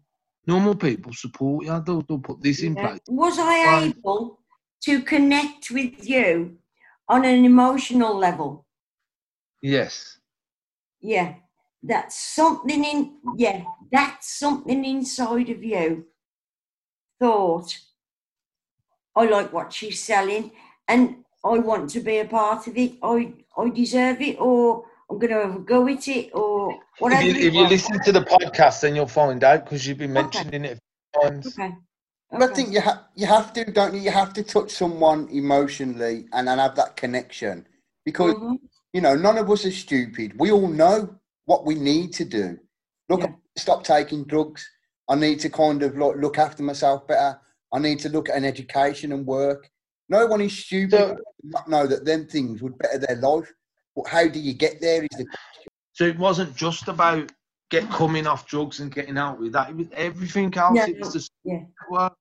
Normal 0.47 0.75
people 0.75 1.13
support 1.13 1.65
you. 1.65 1.81
They'll, 1.85 2.01
they'll 2.03 2.19
put 2.19 2.41
this 2.41 2.61
in 2.61 2.75
place. 2.75 2.99
Was 3.07 3.39
I 3.39 3.85
able 3.85 4.39
to 4.81 5.01
connect 5.01 5.71
with 5.71 6.07
you 6.07 6.57
on 7.09 7.25
an 7.25 7.43
emotional 7.45 8.15
level? 8.15 8.65
Yes. 9.61 10.19
Yeah. 11.01 11.35
That's 11.87 12.17
something 12.19 12.83
in, 12.83 13.13
yeah, 13.37 13.63
that's 13.91 14.39
something 14.39 14.83
inside 14.83 15.49
of 15.49 15.63
you 15.63 16.05
thought, 17.19 17.77
I 19.15 19.25
like 19.25 19.53
what 19.53 19.71
she's 19.71 20.03
selling 20.03 20.51
and 20.87 21.23
I 21.43 21.59
want 21.59 21.89
to 21.91 21.99
be 21.99 22.17
a 22.17 22.25
part 22.25 22.67
of 22.67 22.77
it. 22.77 22.93
I, 23.01 23.33
I 23.57 23.69
deserve 23.69 24.19
it 24.21 24.37
or 24.39 24.85
I'm 25.09 25.19
going 25.19 25.33
to 25.33 25.41
have 25.43 25.55
a 25.55 25.59
go 25.59 25.87
at 25.87 26.07
it 26.07 26.31
or 26.33 26.79
whatever. 26.99 27.21
If 27.21 27.37
you, 27.37 27.47
if 27.47 27.53
you 27.53 27.65
listen 27.65 27.99
to 28.01 28.11
the 28.11 28.21
podcast, 28.21 28.81
then 28.81 28.95
you'll 28.95 29.07
find 29.07 29.43
out 29.43 29.65
because 29.65 29.85
you've 29.87 29.99
been 29.99 30.11
Okay. 30.17 30.23
mentioning 30.23 30.65
it 30.65 30.79
a 31.15 31.19
few 31.19 31.29
times. 31.29 31.55
Okay. 31.59 31.75
But 32.31 32.51
I 32.51 32.53
think 32.53 32.73
you 32.73 32.81
have 32.81 33.03
you 33.15 33.27
have 33.27 33.53
to, 33.53 33.71
don't 33.71 33.93
you? 33.93 34.01
You 34.01 34.11
have 34.11 34.33
to 34.33 34.43
touch 34.43 34.71
someone 34.71 35.29
emotionally 35.29 36.25
and, 36.33 36.49
and 36.49 36.59
have 36.59 36.75
that 36.75 36.97
connection 36.97 37.65
because 38.03 38.33
Mhm. 38.33 38.59
you 38.91 39.01
know 39.01 39.15
none 39.15 39.37
of 39.37 39.49
us 39.49 39.65
are 39.65 39.71
stupid. 39.71 40.37
We 40.37 40.51
all 40.51 40.67
know 40.67 41.15
what 41.45 41.65
we 41.65 41.75
need 41.75 42.13
to 42.13 42.25
do. 42.25 42.57
Look, 43.09 43.21
Yeah. 43.21 43.33
stop 43.57 43.83
taking 43.83 44.23
drugs. 44.25 44.67
I 45.07 45.15
need 45.15 45.39
to 45.41 45.49
kind 45.49 45.83
of 45.83 45.97
like 45.97 46.15
look 46.17 46.37
after 46.39 46.63
myself 46.63 47.07
better. 47.07 47.39
I 47.73 47.79
need 47.79 47.99
to 47.99 48.09
look 48.09 48.29
at 48.29 48.35
an 48.35 48.45
education 48.45 49.11
and 49.11 49.25
work. 49.25 49.69
No 50.09 50.25
one 50.27 50.41
is 50.41 50.57
stupid 50.57 50.91
So- 50.91 51.17
not 51.43 51.67
know 51.67 51.87
that 51.87 52.05
them 52.05 52.27
things 52.27 52.61
would 52.61 52.77
better 52.77 52.97
their 52.97 53.17
life. 53.17 53.51
But 53.95 54.07
how 54.07 54.27
do 54.27 54.39
you 54.39 54.53
get 54.53 54.81
there? 54.81 55.03
Is 55.03 55.17
the 55.17 55.25
question. 55.25 55.71
So 55.93 56.03
it 56.05 56.17
wasn't 56.17 56.55
just 56.55 56.87
about 56.87 57.31
get 57.69 57.89
coming 57.89 58.27
off 58.27 58.45
drugs 58.47 58.79
and 58.79 58.93
getting 58.93 59.17
out 59.17 59.39
with 59.39 59.53
that. 59.53 59.69
It 59.69 59.75
was 59.75 59.87
everything 59.93 60.55
else. 60.57 60.75
Yeah, 60.75 60.87
it 60.87 60.99
was 60.99 61.13
the 61.13 61.27
yeah. 61.43 61.63
work. 61.89 62.13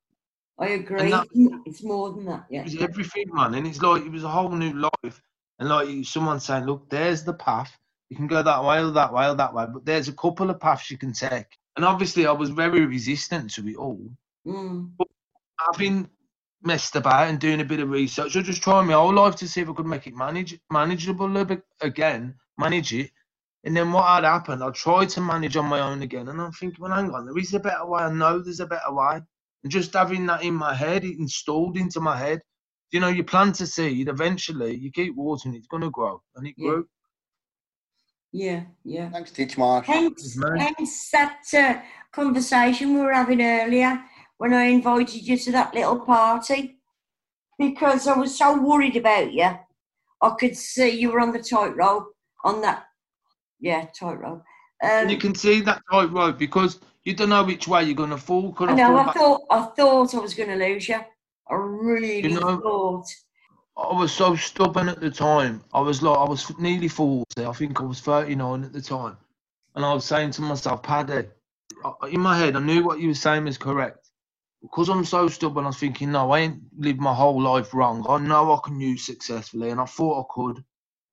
I 0.58 0.68
agree. 0.68 1.10
that- 1.10 1.26
it's 1.66 1.82
more 1.82 2.12
than 2.12 2.26
that. 2.26 2.44
Yeah. 2.48 2.60
It 2.60 2.64
was 2.64 2.76
everything, 2.76 3.26
man. 3.32 3.54
And 3.54 3.66
it's 3.66 3.82
like 3.82 4.04
it 4.04 4.12
was 4.12 4.24
a 4.24 4.28
whole 4.28 4.50
new 4.50 4.72
life. 4.72 5.20
And 5.58 5.68
like 5.68 6.04
someone 6.04 6.40
saying, 6.40 6.64
look, 6.64 6.88
there's 6.90 7.24
the 7.24 7.34
path. 7.34 7.76
You 8.10 8.16
can 8.16 8.26
go 8.26 8.42
that 8.42 8.64
way 8.64 8.80
or 8.82 8.90
that 8.90 9.12
way 9.12 9.28
or 9.28 9.34
that 9.34 9.54
way, 9.54 9.66
but 9.72 9.84
there's 9.84 10.08
a 10.08 10.12
couple 10.12 10.50
of 10.50 10.60
paths 10.60 10.90
you 10.90 10.98
can 10.98 11.12
take. 11.12 11.46
And 11.76 11.84
obviously, 11.84 12.26
I 12.26 12.32
was 12.32 12.50
very 12.50 12.86
resistant 12.86 13.50
to 13.54 13.68
it 13.68 13.76
all. 13.76 14.10
Mm. 14.46 14.90
Having 15.58 16.10
messed 16.62 16.96
about 16.96 17.28
and 17.28 17.40
doing 17.40 17.60
a 17.60 17.64
bit 17.64 17.80
of 17.80 17.90
research, 17.90 18.36
I 18.36 18.42
just 18.42 18.62
trying 18.62 18.86
my 18.86 18.92
whole 18.94 19.12
life 19.14 19.36
to 19.36 19.48
see 19.48 19.62
if 19.62 19.68
I 19.68 19.72
could 19.72 19.86
make 19.86 20.06
it 20.06 20.14
manage 20.14 20.58
manageable 20.70 21.36
a 21.36 21.44
bit 21.44 21.62
again, 21.80 22.34
manage 22.58 22.92
it. 22.94 23.10
And 23.64 23.76
then 23.76 23.92
what 23.92 24.06
had 24.06 24.24
happened, 24.24 24.62
I 24.62 24.70
tried 24.70 25.08
to 25.10 25.20
manage 25.22 25.56
on 25.56 25.66
my 25.66 25.80
own 25.80 26.02
again. 26.02 26.28
And 26.28 26.40
I'm 26.40 26.52
thinking, 26.52 26.82
well, 26.82 26.92
hang 26.92 27.10
on, 27.10 27.24
there 27.26 27.38
is 27.38 27.54
a 27.54 27.60
better 27.60 27.86
way. 27.86 28.02
I 28.02 28.12
know 28.12 28.38
there's 28.38 28.60
a 28.60 28.66
better 28.66 28.92
way. 28.92 29.20
And 29.62 29.72
just 29.72 29.94
having 29.94 30.26
that 30.26 30.42
in 30.44 30.54
my 30.54 30.74
head, 30.74 31.04
it 31.04 31.18
installed 31.18 31.78
into 31.78 32.00
my 32.00 32.16
head. 32.16 32.40
You 32.90 33.00
know, 33.00 33.08
you 33.08 33.24
plant 33.24 33.60
a 33.60 33.66
seed, 33.66 34.08
eventually 34.08 34.76
you 34.76 34.92
keep 34.92 35.16
watering, 35.16 35.54
it's 35.54 35.66
going 35.66 35.82
to 35.82 35.90
grow. 35.90 36.22
And 36.36 36.46
it 36.46 36.54
Yeah. 36.58 36.68
grew. 36.68 36.88
Yeah. 38.36 38.62
Yeah. 38.84 39.10
thanks, 39.10 39.30
Titchmarsh. 39.30 39.84
Hence, 39.84 40.36
man. 40.36 40.56
hence 40.56 41.08
that 41.12 41.40
uh, 41.56 41.80
conversation 42.10 42.94
we 42.94 43.00
were 43.00 43.12
having 43.12 43.40
earlier 43.40 44.02
when 44.38 44.52
I 44.52 44.64
invited 44.64 45.22
you 45.22 45.36
to 45.38 45.52
that 45.52 45.72
little 45.72 46.00
party 46.00 46.78
because 47.60 48.08
I 48.08 48.18
was 48.18 48.36
so 48.36 48.60
worried 48.60 48.96
about 48.96 49.32
you. 49.32 49.50
I 50.20 50.30
could 50.40 50.56
see 50.56 50.90
you 50.98 51.12
were 51.12 51.20
on 51.20 51.32
the 51.32 51.38
tightrope 51.38 52.08
on 52.44 52.60
that, 52.62 52.86
yeah, 53.60 53.86
tightrope. 53.96 54.42
And 54.82 55.06
Um, 55.06 55.10
you 55.10 55.16
can 55.18 55.36
see 55.36 55.60
that 55.60 55.80
tight 55.92 56.10
road 56.10 56.36
because 56.36 56.80
you 57.04 57.14
don't 57.14 57.28
know 57.28 57.44
which 57.44 57.68
way 57.68 57.84
you're 57.84 57.94
going 57.94 58.10
to 58.10 58.16
fall. 58.18 58.52
Could 58.52 58.70
I 58.70 58.72
I 58.72 58.74
know. 58.74 58.96
fall 58.96 58.98
I 58.98 59.12
thought 59.12 59.40
I 59.50 59.62
thought 59.76 60.14
I 60.14 60.18
was 60.18 60.34
going 60.34 60.48
to 60.48 60.56
lose 60.56 60.88
you. 60.88 60.96
I 60.96 61.54
really 61.54 62.20
You 62.20 62.40
know- 62.40 62.60
thought. 62.60 63.06
I 63.76 63.92
was 63.92 64.12
so 64.12 64.36
stubborn 64.36 64.88
at 64.88 65.00
the 65.00 65.10
time. 65.10 65.64
I 65.72 65.80
was 65.80 66.02
like, 66.02 66.18
I 66.18 66.24
was 66.24 66.56
nearly 66.58 66.88
40. 66.88 67.24
I 67.44 67.52
think 67.52 67.80
I 67.80 67.84
was 67.84 68.00
39 68.00 68.64
at 68.64 68.72
the 68.72 68.80
time. 68.80 69.16
And 69.74 69.84
I 69.84 69.92
was 69.92 70.04
saying 70.04 70.32
to 70.32 70.42
myself, 70.42 70.82
Paddy, 70.82 71.28
in 72.10 72.20
my 72.20 72.38
head, 72.38 72.56
I 72.56 72.60
knew 72.60 72.84
what 72.84 73.00
you 73.00 73.08
were 73.08 73.14
saying 73.14 73.44
was 73.44 73.58
correct. 73.58 74.10
Because 74.62 74.88
I'm 74.88 75.04
so 75.04 75.28
stubborn, 75.28 75.64
I 75.64 75.68
was 75.68 75.78
thinking, 75.78 76.12
no, 76.12 76.30
I 76.30 76.40
ain't 76.40 76.62
lived 76.78 77.00
my 77.00 77.12
whole 77.12 77.40
life 77.40 77.74
wrong. 77.74 78.06
I 78.08 78.18
know 78.18 78.52
I 78.52 78.60
can 78.64 78.80
use 78.80 79.04
successfully. 79.04 79.70
And 79.70 79.80
I 79.80 79.86
thought 79.86 80.22
I 80.22 80.24
could. 80.32 80.64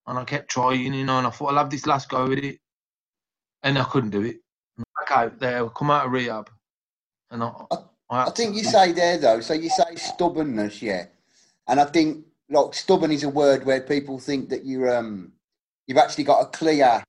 And 0.07 0.19
I 0.19 0.23
kept 0.23 0.49
trying, 0.49 0.93
you 0.93 1.03
know, 1.05 1.17
and 1.17 1.27
I 1.27 1.31
thought 1.31 1.51
I'll 1.51 1.57
have 1.57 1.69
this 1.69 1.87
last 1.87 2.09
go 2.09 2.31
at 2.31 2.37
it. 2.37 2.59
And 3.63 3.77
I 3.77 3.83
couldn't 3.83 4.11
do 4.11 4.21
it. 4.21 4.37
Back 4.77 5.17
out 5.17 5.39
there, 5.39 5.67
come 5.69 5.91
out 5.91 6.05
of 6.05 6.11
rehab. 6.11 6.49
And 7.31 7.43
I, 7.43 7.51
I, 7.71 7.77
I 8.27 8.29
think 8.31 8.55
you 8.55 8.63
say 8.63 8.91
there 8.91 9.17
though, 9.17 9.39
so 9.39 9.53
you 9.53 9.69
say 9.69 9.95
stubbornness, 9.95 10.81
yeah, 10.81 11.05
and 11.67 11.79
I 11.79 11.85
think 11.85 12.25
like 12.51 12.73
stubborn 12.73 13.11
is 13.11 13.23
a 13.23 13.29
word 13.29 13.65
where 13.65 13.81
people 13.81 14.19
think 14.19 14.49
that 14.49 14.65
you're 14.65 14.93
um 14.95 15.31
you've 15.87 15.97
actually 15.97 16.23
got 16.23 16.41
a 16.41 16.45
clear 16.47 17.03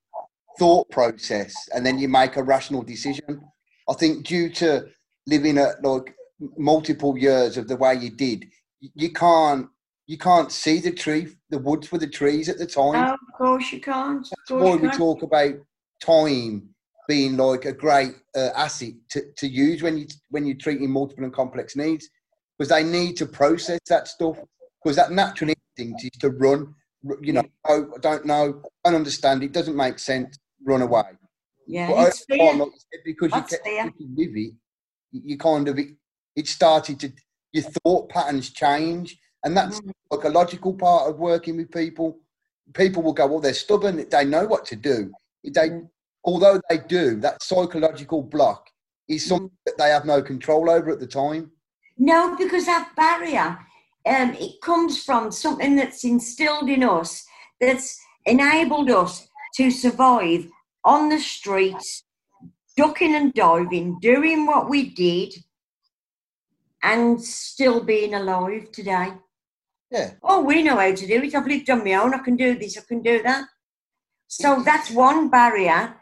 thought 0.58 0.88
process 0.90 1.54
and 1.74 1.84
then 1.84 1.98
you 1.98 2.08
make 2.08 2.36
a 2.36 2.42
rational 2.42 2.82
decision. 2.82 3.42
I 3.88 3.94
think 3.94 4.26
due 4.26 4.48
to 4.50 4.86
living 5.26 5.58
at 5.58 5.82
like 5.82 6.14
multiple 6.56 7.16
years 7.18 7.56
of 7.56 7.68
the 7.68 7.76
way 7.76 7.94
you 7.94 8.10
did, 8.10 8.46
you 8.80 9.12
can't 9.12 9.68
you 10.06 10.18
can't 10.18 10.52
see 10.52 10.80
the 10.80 10.90
tree, 10.92 11.28
the 11.50 11.58
woods 11.58 11.88
for 11.88 11.98
the 11.98 12.08
trees 12.08 12.48
at 12.48 12.58
the 12.58 12.66
time. 12.66 12.92
No, 12.92 13.14
of 13.14 13.34
course 13.36 13.72
you 13.72 13.80
can't. 13.80 14.26
That's 14.28 14.50
why 14.50 14.70
you 14.70 14.78
we 14.78 14.88
can't. 14.88 14.94
talk 14.94 15.22
about 15.22 15.54
time 16.00 16.68
being 17.08 17.36
like 17.36 17.64
a 17.64 17.72
great 17.72 18.14
uh, 18.36 18.50
asset 18.56 18.92
to, 19.10 19.22
to 19.36 19.48
use 19.48 19.82
when 19.82 19.98
you 19.98 20.06
when 20.30 20.46
you're 20.46 20.56
treating 20.56 20.90
multiple 20.90 21.24
and 21.24 21.32
complex 21.32 21.76
needs 21.76 22.08
because 22.58 22.68
they 22.68 22.84
need 22.84 23.16
to 23.16 23.26
process 23.26 23.80
that 23.88 24.06
stuff 24.06 24.38
because 24.82 24.96
that 24.96 25.10
natural 25.12 25.50
instinct 25.50 26.04
is 26.04 26.10
to 26.20 26.30
run 26.30 26.74
you 27.20 27.32
know 27.32 27.42
oh, 27.68 27.86
i 27.94 27.98
don't 28.00 28.24
know 28.24 28.60
i 28.84 28.90
don't 28.90 28.96
understand 28.96 29.42
it 29.42 29.52
doesn't 29.52 29.76
make 29.76 29.98
sense 29.98 30.38
run 30.64 30.82
away 30.82 31.02
Yeah, 31.66 31.88
but 31.88 32.08
it's 32.08 32.24
over 32.24 32.38
fear. 32.38 32.50
time, 32.50 32.58
like 32.60 32.68
you 32.92 32.98
because 33.04 33.34
you 33.34 33.40
That's 33.40 33.50
kept 33.54 33.64
fear. 33.66 33.82
sticking 33.82 34.14
with 34.16 34.28
it 34.36 34.52
you 35.12 35.20
you 35.24 35.38
kind 35.38 35.68
of 35.68 35.78
it, 35.78 35.88
it 36.36 36.46
started 36.48 37.00
to 37.00 37.12
your 37.52 37.64
thought 37.84 38.08
patterns 38.08 38.50
change 38.50 39.18
and 39.44 39.56
that's 39.56 39.80
Mm. 39.80 39.90
like 40.10 40.24
a 40.24 40.28
logical 40.28 40.74
part 40.74 41.08
of 41.08 41.18
working 41.18 41.56
with 41.56 41.70
people 41.70 42.18
people 42.74 43.02
will 43.02 43.12
go 43.12 43.26
well 43.26 43.40
they're 43.40 43.54
stubborn 43.54 44.06
they 44.08 44.24
know 44.24 44.46
what 44.46 44.64
to 44.66 44.76
do 44.76 45.12
they 45.44 45.68
Mm. 45.70 45.88
although 46.24 46.60
they 46.70 46.78
do 46.78 47.18
that 47.20 47.42
psychological 47.42 48.22
block 48.22 48.68
Mm. 49.10 49.14
is 49.16 49.26
something 49.26 49.50
that 49.66 49.76
they 49.78 49.90
have 49.90 50.04
no 50.04 50.22
control 50.22 50.70
over 50.70 50.90
at 50.90 51.00
the 51.00 51.06
time 51.06 51.50
No, 51.98 52.34
because 52.36 52.64
that 52.66 52.94
barrier, 52.96 53.58
um, 54.06 54.34
it 54.34 54.60
comes 54.62 55.02
from 55.02 55.30
something 55.30 55.76
that's 55.76 56.04
instilled 56.04 56.68
in 56.68 56.82
us, 56.82 57.24
that's 57.60 58.00
enabled 58.26 58.90
us 58.90 59.28
to 59.56 59.70
survive 59.70 60.48
on 60.84 61.08
the 61.08 61.18
streets, 61.18 62.04
ducking 62.76 63.14
and 63.14 63.32
diving, 63.34 63.98
doing 64.00 64.46
what 64.46 64.68
we 64.68 64.90
did, 64.90 65.34
and 66.82 67.22
still 67.22 67.82
being 67.82 68.14
alive 68.14 68.72
today. 68.72 69.12
yeah 69.90 70.10
Oh, 70.22 70.42
we 70.42 70.62
know 70.62 70.76
how 70.76 70.92
to 70.94 71.06
do 71.06 71.22
it. 71.22 71.34
I've 71.34 71.46
lived 71.46 71.70
on 71.70 71.84
my 71.84 71.94
own. 71.94 72.14
I 72.14 72.18
can 72.18 72.36
do 72.36 72.58
this. 72.58 72.76
I 72.76 72.82
can 72.88 73.02
do 73.02 73.22
that. 73.22 73.44
So 74.26 74.62
that's 74.64 74.90
one 74.90 75.28
barrier 75.28 75.96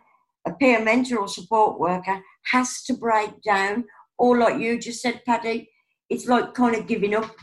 a 0.46 0.52
peer 0.52 0.82
mentor 0.82 1.18
or 1.18 1.28
support 1.28 1.78
worker 1.78 2.22
has 2.52 2.82
to 2.84 2.94
break 2.94 3.42
down. 3.42 3.84
Or, 4.18 4.38
like 4.38 4.60
you 4.60 4.78
just 4.78 5.02
said, 5.02 5.22
Paddy, 5.24 5.70
it's 6.08 6.26
like 6.26 6.54
kind 6.54 6.76
of 6.76 6.86
giving 6.86 7.14
up. 7.14 7.34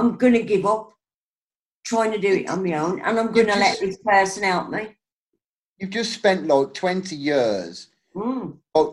I'm 0.00 0.16
going 0.16 0.32
to 0.32 0.42
give 0.42 0.64
up 0.64 0.92
trying 1.84 2.12
to 2.12 2.18
do 2.18 2.28
it 2.32 2.48
on 2.48 2.64
my 2.64 2.74
own, 2.74 3.00
and 3.00 3.18
I'm 3.18 3.32
going 3.32 3.46
to 3.46 3.56
let 3.58 3.78
this 3.80 3.98
person 3.98 4.42
help 4.44 4.70
me. 4.70 4.96
you've 5.78 5.90
just 5.90 6.12
spent 6.12 6.46
like 6.46 6.74
20 6.74 7.14
years 7.16 7.88
Mm. 8.16 8.58
like, 8.74 8.88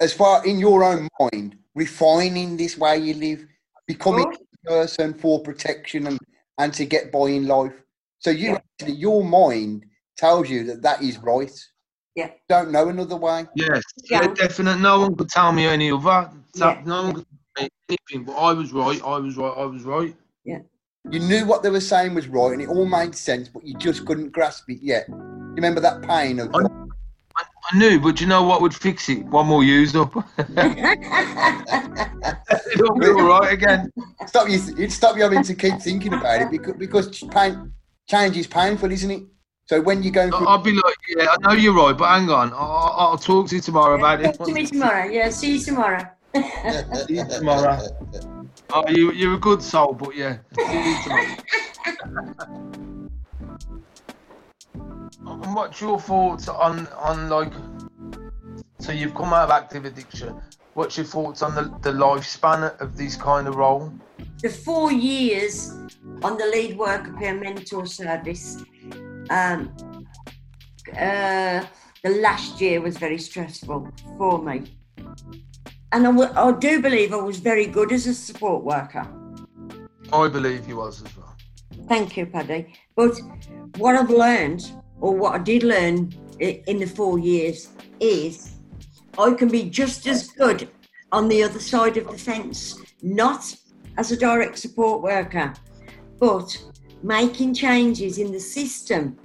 as 0.00 0.12
far 0.12 0.44
in 0.46 0.58
your 0.58 0.84
own 0.84 1.08
mind 1.18 1.56
refining 1.74 2.56
this 2.58 2.76
way 2.76 2.98
you 2.98 3.14
live 3.14 3.46
becoming 3.86 4.28
Good. 4.30 4.38
a 4.66 4.68
person 4.68 5.14
for 5.14 5.40
protection 5.40 6.06
and, 6.08 6.18
and 6.58 6.74
to 6.74 6.84
get 6.84 7.10
by 7.10 7.28
in 7.30 7.46
life 7.46 7.72
so 8.18 8.28
you 8.30 8.50
Yeah. 8.50 8.58
actually 8.80 8.96
your 8.98 9.24
mind 9.24 9.86
tells 10.18 10.50
you 10.50 10.62
that 10.64 10.82
that 10.82 11.02
is 11.02 11.16
right 11.18 11.50
Yeah. 12.14 12.30
don't 12.50 12.70
know 12.70 12.88
another 12.90 13.16
way 13.16 13.46
Yes, 13.54 13.82
Yeah. 14.10 14.22
yeah, 14.26 14.34
definite. 14.34 14.76
No 14.78 15.00
one 15.00 15.16
could 15.16 15.30
tell 15.30 15.52
me 15.52 15.64
any 15.64 15.90
other. 15.90 16.30
Yeah. 16.54 16.82
No 16.84 17.04
one 17.04 17.14
could 17.14 17.26
tell 17.56 17.64
me 17.64 17.70
anything. 17.88 18.24
But 18.26 18.36
I 18.36 18.52
was 18.52 18.72
right. 18.72 19.00
I 19.02 19.18
was 19.18 19.36
right. 19.38 19.54
I 19.56 19.64
was 19.64 19.82
right. 19.84 20.14
You 20.44 21.18
knew 21.20 21.46
what 21.46 21.62
they 21.62 21.70
were 21.70 21.80
saying 21.80 22.14
was 22.14 22.28
right 22.28 22.52
and 22.52 22.62
it 22.62 22.68
all 22.68 22.86
made 22.86 23.14
sense 23.14 23.48
but 23.48 23.66
you 23.66 23.76
just 23.78 24.04
couldn't 24.04 24.30
grasp 24.30 24.68
it 24.68 24.78
yet 24.82 25.06
you 25.08 25.54
remember 25.56 25.80
that 25.80 26.02
pain 26.02 26.38
of 26.40 26.54
I- 26.54 26.66
I 27.72 27.78
knew, 27.78 28.00
but 28.00 28.20
you 28.20 28.26
know 28.26 28.42
what 28.42 28.60
would 28.62 28.74
fix 28.74 29.08
it? 29.08 29.24
One 29.26 29.46
more 29.46 29.62
use 29.62 29.94
up. 29.94 30.12
It'll 32.74 32.94
be 32.98 33.06
all 33.06 33.22
right 33.22 33.52
again. 33.52 33.92
stop 34.26 34.48
you 34.48 34.56
it'd 34.56 34.92
stop 34.92 35.16
you 35.16 35.22
having 35.22 35.42
to 35.44 35.54
keep 35.54 35.80
thinking 35.80 36.12
about 36.14 36.42
it 36.42 36.50
because, 36.50 36.74
because 36.76 37.22
pain, 37.30 37.72
change 38.08 38.36
is 38.36 38.46
painful 38.46 38.90
isn't 38.90 39.10
it 39.10 39.22
so 39.66 39.80
when 39.80 40.02
you're 40.02 40.12
going 40.12 40.32
through 40.32 40.46
I'll 40.48 40.58
be 40.58 40.72
like, 40.72 40.96
yeah, 41.16 41.26
I 41.30 41.36
know 41.46 41.52
you're 41.54 41.74
right, 41.74 41.96
but 41.96 42.08
hang 42.08 42.28
on. 42.28 42.52
I'll, 42.52 42.94
I'll 42.96 43.18
talk 43.18 43.48
to 43.50 43.54
you 43.54 43.60
tomorrow 43.60 43.96
about 43.96 44.20
it. 44.20 44.36
Talk 44.36 44.48
to 44.48 44.52
me 44.52 44.66
tomorrow. 44.66 45.04
Yeah, 45.08 45.30
see 45.30 45.52
you 45.54 45.60
tomorrow. 45.60 46.10
See 46.34 47.14
you 47.16 47.24
tomorrow. 47.24 47.80
Oh, 48.72 48.84
you, 48.88 49.12
you're 49.12 49.34
a 49.34 49.38
good 49.38 49.62
soul, 49.62 49.94
but 49.94 50.16
yeah. 50.16 50.38
See 50.56 50.90
you 50.90 51.02
tomorrow. 51.02 51.36
And 55.26 55.54
what's 55.54 55.80
your 55.80 56.00
thoughts 56.00 56.48
on 56.48 56.86
on 56.88 57.28
like? 57.28 57.52
So 58.78 58.92
you've 58.92 59.14
come 59.14 59.32
out 59.32 59.44
of 59.44 59.50
active 59.50 59.84
addiction. 59.84 60.40
What's 60.74 60.96
your 60.96 61.06
thoughts 61.06 61.42
on 61.42 61.54
the, 61.54 61.62
the 61.82 61.96
lifespan 61.96 62.80
of 62.80 62.96
this 62.96 63.16
kind 63.16 63.48
of 63.48 63.56
role? 63.56 63.92
the 64.42 64.48
four 64.48 64.90
years 64.90 65.70
on 66.22 66.38
the 66.38 66.46
lead 66.46 66.76
worker 66.78 67.14
peer 67.18 67.34
mentor 67.34 67.86
service, 67.86 68.62
um, 69.28 69.74
uh, 70.92 71.64
the 72.02 72.10
last 72.22 72.60
year 72.60 72.80
was 72.80 72.96
very 72.96 73.18
stressful 73.18 73.88
for 74.16 74.42
me. 74.42 74.79
And 75.92 76.06
I, 76.06 76.12
w- 76.12 76.32
I 76.34 76.52
do 76.52 76.80
believe 76.80 77.12
I 77.12 77.16
was 77.16 77.38
very 77.38 77.66
good 77.66 77.90
as 77.92 78.06
a 78.06 78.14
support 78.14 78.62
worker. 78.62 79.06
I 80.12 80.28
believe 80.28 80.64
he 80.64 80.72
was 80.72 81.02
as 81.02 81.16
well. 81.16 81.34
Thank 81.88 82.16
you, 82.16 82.26
Paddy. 82.26 82.74
But 82.94 83.18
what 83.76 83.96
I've 83.96 84.10
learned, 84.10 84.70
or 85.00 85.16
what 85.16 85.34
I 85.34 85.38
did 85.38 85.62
learn 85.62 86.12
in 86.38 86.78
the 86.78 86.86
four 86.86 87.18
years, 87.18 87.70
is 87.98 88.52
I 89.18 89.32
can 89.32 89.48
be 89.48 89.64
just 89.68 90.06
as 90.06 90.28
good 90.28 90.68
on 91.10 91.28
the 91.28 91.42
other 91.42 91.58
side 91.58 91.96
of 91.96 92.08
the 92.08 92.18
fence, 92.18 92.80
not 93.02 93.52
as 93.96 94.12
a 94.12 94.16
direct 94.16 94.58
support 94.58 95.02
worker, 95.02 95.52
but 96.18 96.56
making 97.02 97.54
changes 97.54 98.18
in 98.18 98.30
the 98.30 98.38
system 98.38 99.18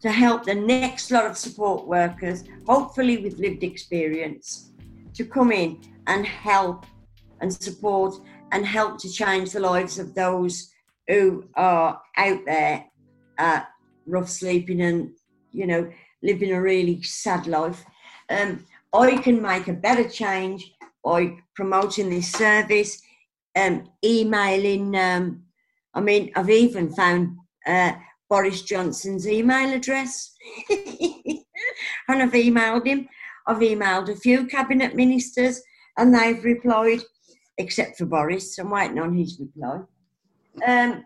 to 0.00 0.12
help 0.12 0.44
the 0.44 0.54
next 0.54 1.10
lot 1.10 1.26
of 1.26 1.36
support 1.36 1.88
workers, 1.88 2.44
hopefully 2.66 3.16
with 3.18 3.38
lived 3.38 3.64
experience, 3.64 4.72
to 5.14 5.24
come 5.24 5.50
in 5.50 5.80
and 6.06 6.26
help 6.26 6.86
and 7.40 7.52
support 7.52 8.14
and 8.52 8.64
help 8.64 8.98
to 8.98 9.10
change 9.10 9.52
the 9.52 9.60
lives 9.60 9.98
of 9.98 10.14
those 10.14 10.70
who 11.08 11.44
are 11.54 12.00
out 12.16 12.40
there 12.46 12.84
uh, 13.38 13.60
rough 14.06 14.28
sleeping 14.28 14.80
and 14.80 15.10
you 15.52 15.66
know 15.66 15.90
living 16.22 16.52
a 16.52 16.60
really 16.60 17.02
sad 17.02 17.46
life. 17.46 17.84
Um, 18.30 18.64
i 18.92 19.16
can 19.18 19.42
make 19.42 19.68
a 19.68 19.72
better 19.72 20.08
change 20.08 20.72
by 21.04 21.36
promoting 21.54 22.10
this 22.10 22.32
service 22.32 23.00
um, 23.56 23.88
emailing 24.04 24.96
um, 24.96 25.42
i 25.94 26.00
mean 26.00 26.32
i've 26.34 26.50
even 26.50 26.92
found 26.92 27.36
uh, 27.66 27.92
boris 28.28 28.62
johnson's 28.62 29.26
email 29.28 29.72
address. 29.74 30.34
And 32.08 32.22
i've 32.22 32.32
emailed 32.32 32.86
him. 32.86 33.08
I've 33.46 33.58
emailed 33.58 34.08
a 34.08 34.16
few 34.16 34.46
cabinet 34.46 34.94
ministers 34.94 35.60
and 35.98 36.14
they've 36.14 36.44
replied 36.44 37.00
except 37.58 37.96
for 37.96 38.06
boris 38.06 38.58
i'm 38.58 38.70
waiting 38.70 38.98
on 38.98 39.16
his 39.16 39.38
reply 39.40 39.80
um, 40.66 41.04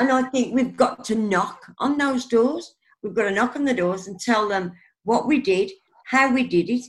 and 0.00 0.10
I 0.10 0.22
think 0.30 0.54
we've 0.54 0.76
got 0.76 1.04
to 1.04 1.14
knock 1.14 1.74
on 1.78 1.98
those 1.98 2.24
doors. 2.24 2.74
We've 3.02 3.14
got 3.14 3.24
to 3.24 3.30
knock 3.30 3.54
on 3.54 3.64
the 3.64 3.74
doors 3.74 4.06
and 4.06 4.18
tell 4.18 4.48
them 4.48 4.72
what 5.04 5.26
we 5.26 5.40
did, 5.40 5.70
how 6.06 6.32
we 6.32 6.46
did 6.46 6.70
it, 6.70 6.86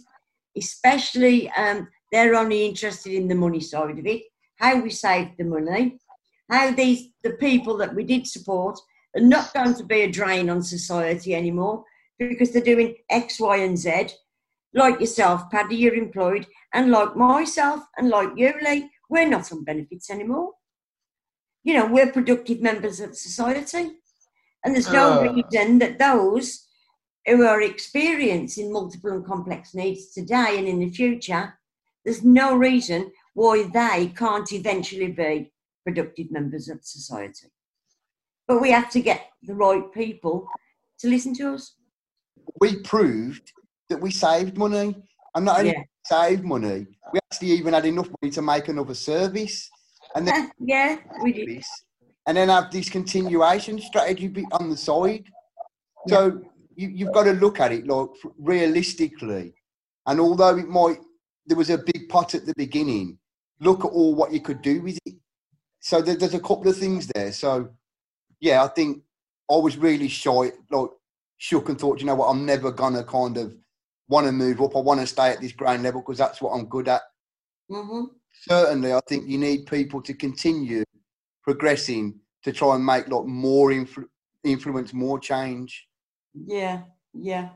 especially 0.58 1.50
um, 1.52 1.90
they're 2.12 2.36
only 2.36 2.66
interested 2.66 3.14
in 3.14 3.28
the 3.28 3.36
money 3.36 3.60
side 3.60 4.00
of 4.00 4.06
it, 4.06 4.24
how 4.56 4.80
we 4.80 4.90
saved 4.90 5.32
the 5.38 5.44
money, 5.44 6.00
how 6.50 6.72
these 6.72 7.10
the 7.24 7.32
people 7.32 7.78
that 7.78 7.94
we 7.94 8.04
did 8.06 8.28
support 8.28 8.80
are 9.16 9.22
not 9.22 9.54
going 9.54 9.74
to 9.76 9.84
be 9.84 10.02
a 10.02 10.12
drain 10.12 10.50
on 10.50 10.62
society 10.62 11.36
anymore 11.36 11.84
because 12.18 12.52
they're 12.52 12.62
doing 12.62 12.96
X, 13.10 13.40
Y, 13.40 13.58
and 13.58 13.78
Z. 13.78 14.08
Like 14.74 15.00
yourself, 15.00 15.50
Paddy, 15.52 15.76
you're 15.76 15.96
employed, 15.96 16.48
and 16.74 16.92
like 16.92 17.16
myself 17.16 17.82
and 17.98 18.10
like 18.10 18.30
you, 18.38 18.54
Lee, 18.64 18.90
we're 19.10 19.28
not 19.28 19.52
on 19.52 19.64
benefits 19.64 20.10
anymore 20.10 20.54
you 21.64 21.74
know, 21.76 21.86
we're 21.86 22.12
productive 22.12 22.62
members 22.62 23.00
of 23.00 23.16
society. 23.16 23.92
And 24.64 24.74
there's 24.74 24.92
no 24.92 25.20
Uh. 25.20 25.34
reason 25.34 25.80
that 25.80 26.00
those 26.00 26.68
who 27.28 27.44
are 27.44 27.62
experiencing 27.62 28.74
multiple 28.74 29.12
and 29.12 29.26
complex 29.26 29.74
needs 29.76 30.12
today 30.12 30.58
and 30.58 30.68
in 30.68 30.80
the 30.80 30.90
future, 30.90 31.60
there's 32.04 32.24
no 32.24 32.56
reason 32.56 33.12
why 33.34 33.64
they 33.64 34.08
can't 34.08 34.52
eventually 34.52 35.12
be 35.12 35.54
productive 35.84 36.32
members 36.32 36.68
of 36.68 36.84
society. 36.84 37.48
But 38.48 38.62
we 38.62 38.72
have 38.72 38.90
to 38.92 39.02
get 39.02 39.30
the 39.44 39.54
right 39.56 39.92
people 39.92 40.48
to 41.00 41.08
listen 41.08 41.34
to 41.36 41.54
us. 41.54 41.76
we 42.60 42.78
proved 42.82 43.54
that 43.92 44.02
we 44.02 44.10
saved 44.12 44.58
money 44.58 44.96
and 45.36 45.46
not 45.46 45.60
only 45.60 45.72
Yeah. 45.72 45.84
saved 46.06 46.44
money 46.44 46.88
we 47.14 47.20
actually 47.30 47.52
even 47.52 47.74
had 47.74 47.86
enough 47.86 48.10
money 48.22 48.32
to 48.32 48.42
make 48.42 48.68
another 48.70 48.94
service 48.96 49.70
and 50.16 50.28
then 50.28 50.52
yeah, 50.60 50.98
we 51.24 51.32
did. 51.34 51.64
and 52.28 52.38
then 52.38 52.50
have 52.50 52.72
this 52.72 52.90
continuation 52.90 53.80
strategy 53.80 54.28
be 54.28 54.46
on 54.52 54.70
the 54.70 54.78
side. 54.78 55.26
So 56.08 56.42
you, 56.76 56.88
you've 56.90 57.14
got 57.14 57.24
to 57.24 57.34
look 57.34 57.60
at 57.60 57.72
it 57.72 57.86
like 57.88 58.10
realistically. 58.38 59.54
And 60.08 60.20
although 60.20 60.58
it 60.58 60.68
might, 60.68 61.00
there 61.46 61.58
was 61.58 61.70
a 61.70 61.78
big 61.78 62.10
pot 62.10 62.36
at 62.36 62.46
the 62.46 62.54
beginning. 62.58 63.18
Look 63.60 63.86
at 63.86 63.92
all 63.98 64.16
what 64.16 64.34
you 64.34 64.42
could 64.42 64.62
do 64.62 64.82
with 64.82 64.98
it. 65.06 65.16
So 65.80 66.02
there, 66.02 66.16
there's 66.16 66.34
a 66.34 66.40
couple 66.40 66.68
of 66.70 66.78
things 66.78 67.08
there. 67.14 67.32
So 67.32 67.70
yeah, 68.40 68.64
I 68.64 68.68
think 68.68 69.04
I 69.50 69.56
was 69.56 69.78
really 69.78 70.08
shy, 70.08 70.52
like 70.72 70.90
shook 71.38 71.70
and 71.70 71.80
thought, 71.80 72.00
you 72.00 72.06
know 72.06 72.16
what, 72.16 72.30
I'm 72.30 72.46
never 72.46 72.72
gonna 72.72 73.04
kind 73.04 73.38
of 73.38 73.56
want 74.12 74.28
to 74.28 74.32
move 74.32 74.62
up. 74.62 74.76
I 74.76 74.80
want 74.80 75.00
to 75.00 75.08
stay 75.08 75.30
at 75.32 75.40
this 75.40 75.54
ground 75.54 75.84
level 75.84 76.02
because 76.02 76.18
that's 76.18 76.42
what 76.42 76.52
I'm 76.52 76.66
good 76.66 76.88
at. 76.88 77.02
hmm 77.70 78.04
Certainly, 78.44 78.94
I 78.94 79.00
think 79.08 79.28
you 79.28 79.38
need 79.38 79.66
people 79.66 80.02
to 80.02 80.14
continue 80.14 80.84
progressing 81.44 82.20
to 82.44 82.52
try 82.52 82.76
and 82.76 82.86
make 82.86 83.08
like 83.08 83.26
more 83.26 83.70
influ- 83.70 84.08
influence, 84.44 84.94
more 84.94 85.20
change. 85.20 85.88
Yeah, 86.34 86.82
yeah. 87.14 87.50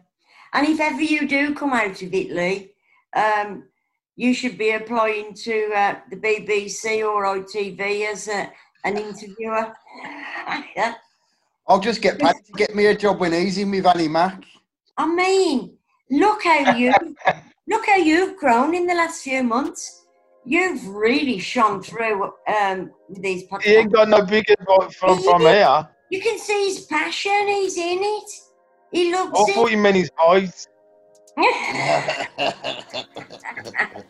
And 0.53 0.67
if 0.67 0.79
ever 0.79 1.01
you 1.01 1.27
do 1.27 1.55
come 1.55 1.73
out 1.73 2.01
of 2.01 2.13
Italy, 2.13 2.71
um, 3.15 3.63
you 4.15 4.33
should 4.33 4.57
be 4.57 4.71
applying 4.71 5.33
to 5.33 5.71
uh, 5.75 5.95
the 6.09 6.17
BBC 6.17 7.03
or 7.05 7.23
ITV 7.23 8.11
as 8.11 8.27
a, 8.27 8.51
an 8.83 8.97
interviewer. 8.97 9.73
I'll 11.67 11.79
just 11.79 12.01
get 12.01 12.19
paid 12.19 12.35
to 12.45 12.51
get 12.53 12.75
me 12.75 12.85
a 12.87 12.95
job 12.95 13.19
when 13.19 13.33
he's 13.33 13.57
in 13.57 13.71
with 13.71 13.87
Annie 13.87 14.07
Mac. 14.07 14.43
I 14.97 15.07
mean, 15.07 15.74
look 16.11 16.43
how 16.43 16.75
you 16.75 16.93
look 17.67 17.85
how 17.85 17.95
you've 17.97 18.37
grown 18.37 18.73
in 18.75 18.85
the 18.87 18.93
last 18.93 19.23
few 19.23 19.43
months. 19.43 20.03
You've 20.45 20.85
really 20.87 21.39
shone 21.39 21.81
through 21.81 22.31
um, 22.47 22.91
with 23.09 23.21
these 23.23 23.41
He 23.41 23.47
podcasts. 23.47 23.67
ain't 23.67 23.91
got 23.93 24.09
no 24.09 24.21
bigger 24.23 24.53
from, 24.63 24.89
from, 24.91 25.23
from 25.23 25.41
here. 25.41 25.87
You 26.11 26.21
can 26.21 26.37
see 26.37 26.65
his 26.67 26.85
passion. 26.85 27.47
He's 27.47 27.75
in 27.77 27.97
it. 27.99 28.29
He 28.91 29.11
loves 29.11 29.31
I 29.33 29.53
thought 29.53 29.69
it. 29.69 29.71
you 29.71 29.77
meant 29.79 29.95
his 29.95 30.11
height. 30.15 30.67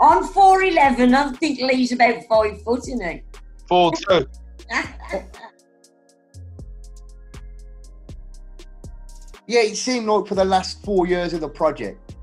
I'm 0.00 0.24
four 0.24 0.62
eleven. 0.62 1.14
I 1.14 1.30
think 1.32 1.60
Lee's 1.60 1.92
about 1.92 2.24
five 2.28 2.60
foot, 2.62 2.80
isn't 2.80 3.02
he? 3.04 3.22
Four 3.68 3.92
two. 3.92 4.26
Yeah, 9.46 9.60
it 9.60 9.76
seemed 9.76 10.06
like 10.06 10.26
for 10.26 10.34
the 10.34 10.44
last 10.44 10.82
four 10.84 11.06
years 11.06 11.34
of 11.34 11.40
the 11.40 11.48
project, 11.48 12.16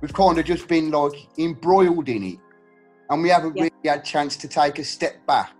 we've 0.00 0.12
kind 0.12 0.38
of 0.38 0.44
just 0.44 0.68
been 0.68 0.90
like 0.90 1.14
embroiled 1.38 2.08
in 2.08 2.22
it, 2.22 2.38
and 3.10 3.22
we 3.22 3.28
haven't 3.28 3.56
Yeah. 3.56 3.64
really 3.64 3.72
had 3.84 4.00
a 4.00 4.02
chance 4.02 4.36
to 4.38 4.48
take 4.48 4.78
a 4.78 4.84
step 4.84 5.26
back 5.26 5.52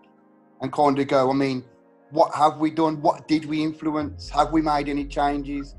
and 0.61 0.73
kind 0.73 0.99
of 0.99 1.09
go. 1.09 1.31
I 1.31 1.35
mean, 1.35 1.65
what 2.11 2.35
have 2.35 2.59
we 2.59 2.71
done? 2.71 3.03
What 3.03 3.27
did 3.29 3.45
we 3.45 3.63
influence? 3.63 4.29
Have 4.31 4.53
we 4.53 4.63
made 4.63 4.89
any 4.89 5.05
changes? 5.07 5.75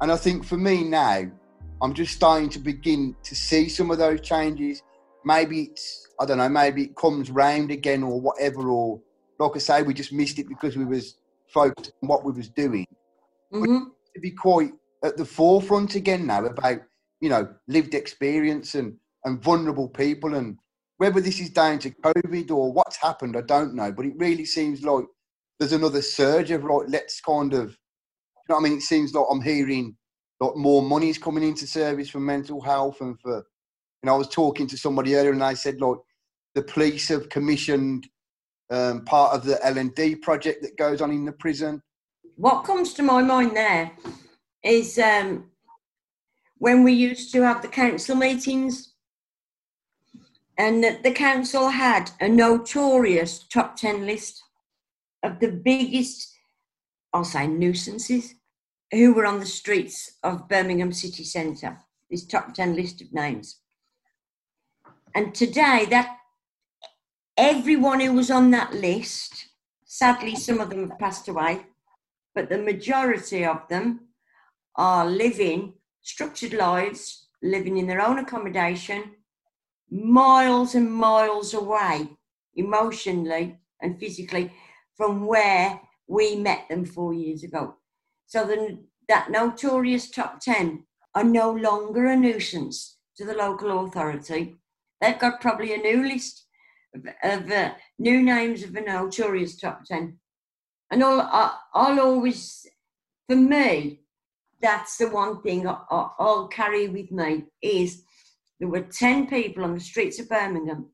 And 0.00 0.12
I 0.12 0.16
think 0.16 0.44
for 0.44 0.56
me 0.56 0.84
now, 0.84 1.30
I'm 1.82 1.94
just 1.94 2.14
starting 2.14 2.48
to 2.50 2.58
begin 2.58 3.16
to 3.24 3.34
see 3.34 3.68
some 3.68 3.90
of 3.90 3.98
those 3.98 4.20
changes. 4.20 4.82
Maybe 5.24 5.62
it's 5.62 6.06
I 6.20 6.26
don't 6.26 6.38
know. 6.38 6.48
Maybe 6.48 6.84
it 6.84 6.96
comes 6.96 7.30
round 7.30 7.70
again 7.70 8.02
or 8.02 8.20
whatever. 8.20 8.68
Or 8.70 9.00
like 9.38 9.52
I 9.56 9.58
say, 9.58 9.82
we 9.82 9.94
just 9.94 10.12
missed 10.12 10.38
it 10.38 10.48
because 10.48 10.76
we 10.76 10.84
was 10.84 11.16
focused 11.48 11.92
on 12.02 12.08
what 12.08 12.24
we 12.24 12.32
was 12.32 12.48
doing 12.48 12.86
hmm 13.52 13.84
to 14.14 14.20
be 14.20 14.30
quite 14.30 14.72
at 15.04 15.16
the 15.16 15.24
forefront 15.24 15.94
again 15.94 16.26
now 16.26 16.44
about 16.44 16.80
you 17.20 17.28
know 17.28 17.48
lived 17.68 17.94
experience 17.94 18.74
and 18.74 18.96
and 19.24 19.42
vulnerable 19.42 19.88
people. 19.88 20.34
And 20.34 20.56
whether 20.96 21.20
this 21.20 21.40
is 21.40 21.50
down 21.50 21.78
to 21.80 21.90
covid 21.90 22.50
or 22.50 22.72
what's 22.72 22.96
happened 22.96 23.36
i 23.36 23.40
don't 23.40 23.74
know. 23.74 23.92
But 23.92 24.06
it 24.06 24.14
really 24.16 24.44
seems 24.44 24.82
like 24.82 25.04
there's 25.58 25.72
another 25.72 26.02
surge 26.02 26.50
of 26.50 26.64
like 26.64 26.88
let's 26.88 27.20
kind 27.20 27.52
of 27.52 27.70
you 27.70 28.46
know 28.48 28.56
i 28.56 28.60
mean? 28.60 28.78
It 28.78 28.82
seems 28.82 29.14
like 29.14 29.26
i'm 29.30 29.42
hearing 29.42 29.96
like 30.40 30.56
more 30.56 30.82
money 30.82 31.10
is 31.10 31.18
coming 31.18 31.44
into 31.44 31.66
service 31.66 32.08
for 32.08 32.18
mental 32.18 32.60
health 32.60 33.00
and 33.00 33.20
for 33.20 33.36
you 33.36 34.06
know 34.06 34.14
i 34.14 34.18
was 34.18 34.28
talking 34.28 34.66
to 34.66 34.78
somebody 34.78 35.14
earlier 35.14 35.32
and 35.32 35.44
i 35.44 35.54
said 35.54 35.80
like 35.80 35.98
the 36.54 36.62
police 36.62 37.08
have 37.08 37.28
commissioned 37.28 38.08
um, 38.70 39.04
part 39.04 39.34
of 39.34 39.44
the 39.44 39.64
l&d 39.64 40.16
project 40.16 40.62
that 40.62 40.76
goes 40.76 41.00
on 41.00 41.10
in 41.10 41.24
the 41.24 41.32
prison 41.32 41.82
What 42.40 42.64
comes 42.64 42.94
to 42.94 43.02
my 43.02 43.20
mind 43.20 43.54
there 43.54 43.90
is 44.64 44.98
um, 44.98 45.50
when 46.56 46.82
we 46.84 46.94
used 46.94 47.32
to 47.32 47.42
have 47.42 47.60
the 47.60 47.68
council 47.68 48.16
meetings, 48.16 48.94
and 50.56 50.82
that 50.82 51.02
the 51.02 51.12
council 51.12 51.68
had 51.68 52.10
a 52.18 52.30
notorious 52.30 53.46
top 53.52 53.76
10 53.76 54.06
list 54.06 54.42
of 55.22 55.38
the 55.38 55.52
biggest, 55.52 56.34
I'll 57.12 57.24
say, 57.24 57.46
nuisances 57.46 58.36
who 58.90 59.12
were 59.12 59.26
on 59.26 59.40
the 59.40 59.44
streets 59.44 60.16
of 60.22 60.48
Birmingham 60.48 60.94
city 60.94 61.24
centre. 61.24 61.76
This 62.10 62.24
top 62.24 62.54
10 62.54 62.74
list 62.74 63.02
of 63.02 63.12
names. 63.12 63.60
And 65.14 65.34
today, 65.34 65.86
that 65.90 66.16
everyone 67.36 68.00
who 68.00 68.14
was 68.14 68.30
on 68.30 68.50
that 68.52 68.72
list, 68.72 69.48
sadly, 69.84 70.36
some 70.36 70.58
of 70.58 70.70
them 70.70 70.88
have 70.88 70.98
passed 70.98 71.28
away, 71.28 71.66
but 72.34 72.48
the 72.48 72.58
majority 72.58 73.44
of 73.44 73.66
them 73.68 74.08
are 74.76 75.06
living 75.06 75.74
structured 76.02 76.54
lives, 76.54 77.28
living 77.42 77.76
in 77.76 77.86
their 77.86 78.00
own 78.00 78.18
accommodation, 78.18 79.16
miles 79.90 80.74
and 80.74 80.92
miles 80.92 81.54
away, 81.54 82.08
emotionally 82.54 83.58
and 83.82 83.98
physically, 83.98 84.52
from 84.96 85.26
where 85.26 85.80
we 86.06 86.36
met 86.36 86.68
them 86.68 86.84
four 86.84 87.12
years 87.14 87.42
ago. 87.42 87.74
So 88.26 88.46
the, 88.46 88.78
that 89.08 89.30
notorious 89.30 90.10
top 90.10 90.40
10 90.40 90.84
are 91.14 91.24
no 91.24 91.50
longer 91.50 92.06
a 92.06 92.16
nuisance 92.16 92.98
to 93.16 93.24
the 93.24 93.34
local 93.34 93.84
authority. 93.84 94.56
They've 95.00 95.18
got 95.18 95.40
probably 95.40 95.74
a 95.74 95.78
new 95.78 96.06
list 96.06 96.46
of, 96.94 97.06
of 97.22 97.50
uh, 97.50 97.72
new 97.98 98.22
names 98.22 98.62
of 98.62 98.72
the 98.72 98.82
notorious 98.82 99.56
top 99.58 99.84
10. 99.84 100.18
And 100.90 101.02
all, 101.02 101.20
I, 101.20 101.56
I'll 101.74 102.00
always, 102.00 102.66
for 103.28 103.36
me, 103.36 104.00
that's 104.60 104.96
the 104.96 105.08
one 105.08 105.40
thing 105.42 105.66
I, 105.66 105.78
I, 105.90 106.10
I'll 106.18 106.48
carry 106.48 106.88
with 106.88 107.10
me 107.10 107.44
is 107.62 108.02
there 108.58 108.68
were 108.68 108.82
10 108.82 109.26
people 109.26 109.64
on 109.64 109.74
the 109.74 109.80
streets 109.80 110.18
of 110.18 110.28
Birmingham, 110.28 110.90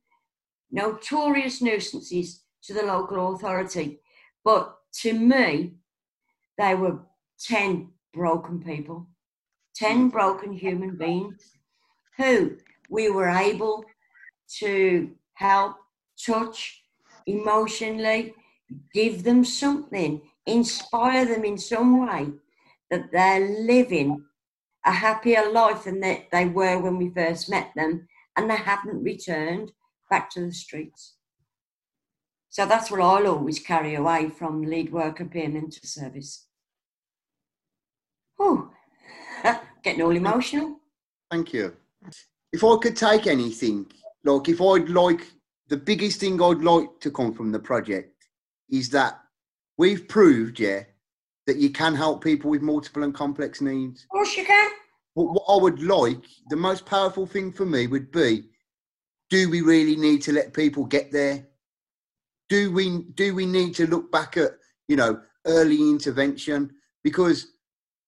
notorious 0.70 1.60
nuisances 1.60 2.42
to 2.62 2.74
the 2.74 2.82
local 2.82 3.34
authority. 3.34 4.00
But 4.44 4.76
to 5.00 5.12
me, 5.12 5.74
they 6.58 6.74
were 6.74 7.00
10 7.40 7.90
broken 8.14 8.62
people, 8.62 9.08
10 9.74 9.96
hmm. 9.96 10.08
broken 10.08 10.52
human 10.52 10.96
beings 10.96 11.52
who 12.16 12.56
we 12.88 13.10
were 13.10 13.28
able 13.28 13.84
to 14.58 15.10
help, 15.34 15.76
touch 16.24 16.82
emotionally, 17.26 18.34
give 18.92 19.24
them 19.24 19.44
something, 19.44 20.22
inspire 20.46 21.24
them 21.24 21.44
in 21.44 21.58
some 21.58 22.06
way 22.06 22.32
that 22.90 23.10
they're 23.12 23.48
living 23.62 24.24
a 24.84 24.92
happier 24.92 25.50
life 25.50 25.84
than 25.84 26.00
they, 26.00 26.28
they 26.30 26.46
were 26.46 26.78
when 26.78 26.96
we 26.96 27.10
first 27.10 27.50
met 27.50 27.72
them 27.74 28.06
and 28.36 28.48
they 28.48 28.56
haven't 28.56 29.02
returned 29.02 29.72
back 30.08 30.30
to 30.30 30.40
the 30.40 30.52
streets. 30.52 31.16
So 32.48 32.64
that's 32.64 32.90
what 32.90 33.00
I'll 33.00 33.26
always 33.26 33.58
carry 33.58 33.96
away 33.96 34.30
from 34.30 34.62
lead 34.62 34.92
worker 34.92 35.24
peer 35.24 35.48
mentor 35.48 35.84
service. 35.84 36.46
Oh, 38.38 38.70
getting 39.82 40.02
all 40.02 40.16
emotional. 40.16 40.78
Thank 41.30 41.52
you. 41.52 41.76
If 42.52 42.62
I 42.62 42.76
could 42.80 42.96
take 42.96 43.26
anything, 43.26 43.86
like 44.24 44.48
if 44.48 44.60
I'd 44.60 44.88
like 44.88 45.26
the 45.68 45.76
biggest 45.76 46.20
thing 46.20 46.40
I'd 46.40 46.62
like 46.62 47.00
to 47.00 47.10
come 47.10 47.34
from 47.34 47.50
the 47.50 47.58
project 47.58 48.15
is 48.70 48.90
that 48.90 49.20
we've 49.78 50.08
proved, 50.08 50.58
yeah, 50.60 50.82
that 51.46 51.56
you 51.56 51.70
can 51.70 51.94
help 51.94 52.22
people 52.22 52.50
with 52.50 52.62
multiple 52.62 53.04
and 53.04 53.14
complex 53.14 53.60
needs. 53.60 54.02
Of 54.04 54.08
course 54.08 54.36
you 54.36 54.44
can. 54.44 54.70
But 55.14 55.24
what 55.24 55.44
I 55.48 55.62
would 55.62 55.82
like, 55.82 56.22
the 56.50 56.56
most 56.56 56.84
powerful 56.84 57.26
thing 57.26 57.52
for 57.52 57.64
me 57.64 57.86
would 57.86 58.10
be, 58.12 58.50
do 59.30 59.48
we 59.50 59.60
really 59.60 59.96
need 59.96 60.22
to 60.22 60.32
let 60.32 60.52
people 60.52 60.84
get 60.84 61.10
there? 61.10 61.46
Do 62.48 62.70
we 62.70 63.00
do 63.14 63.34
we 63.34 63.44
need 63.46 63.74
to 63.76 63.88
look 63.88 64.12
back 64.12 64.36
at 64.36 64.52
you 64.86 64.94
know 64.96 65.20
early 65.46 65.80
intervention? 65.90 66.72
Because 67.02 67.52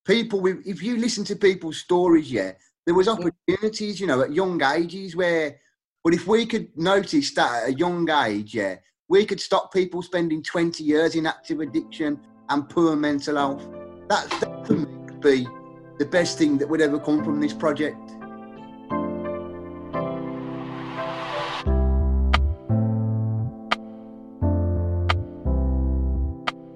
people, 0.07 0.41
with- 0.41 0.67
if 0.67 0.83
you 0.83 0.97
listen 0.97 1.25
to 1.25 1.37
people's 1.37 1.79
stories, 1.79 2.31
yeah, 2.31 2.53
there 2.87 2.95
was 2.95 3.09
opportunities, 3.09 4.01
you 4.01 4.07
know, 4.07 4.21
at 4.23 4.33
young 4.33 4.63
ages 4.63 5.17
where. 5.17 5.59
But 6.05 6.15
if 6.15 6.27
we 6.27 6.47
could 6.47 6.77
notice 6.79 7.33
that 7.35 7.65
at 7.65 7.69
a 7.71 7.75
young 7.75 8.09
age, 8.09 8.55
yeah, 8.55 8.77
we 9.09 9.25
could 9.25 9.41
stop 9.41 9.73
people 9.73 10.03
spending 10.03 10.43
20 10.43 10.85
years 10.85 11.15
in 11.15 11.27
active 11.27 11.61
addiction 11.61 12.21
and 12.51 12.69
poor 12.69 12.95
mental 12.95 13.37
health. 13.37 13.67
That, 14.09 14.29
that 14.41 14.67
for 14.67 14.75
me 14.75 14.85
would 14.85 15.21
be 15.21 15.49
the 15.99 16.05
best 16.05 16.39
thing 16.39 16.59
that 16.59 16.69
would 16.69 16.83
ever 16.83 17.01
come 17.01 17.25
from 17.25 17.41
this 17.41 17.55
project. 17.55 17.99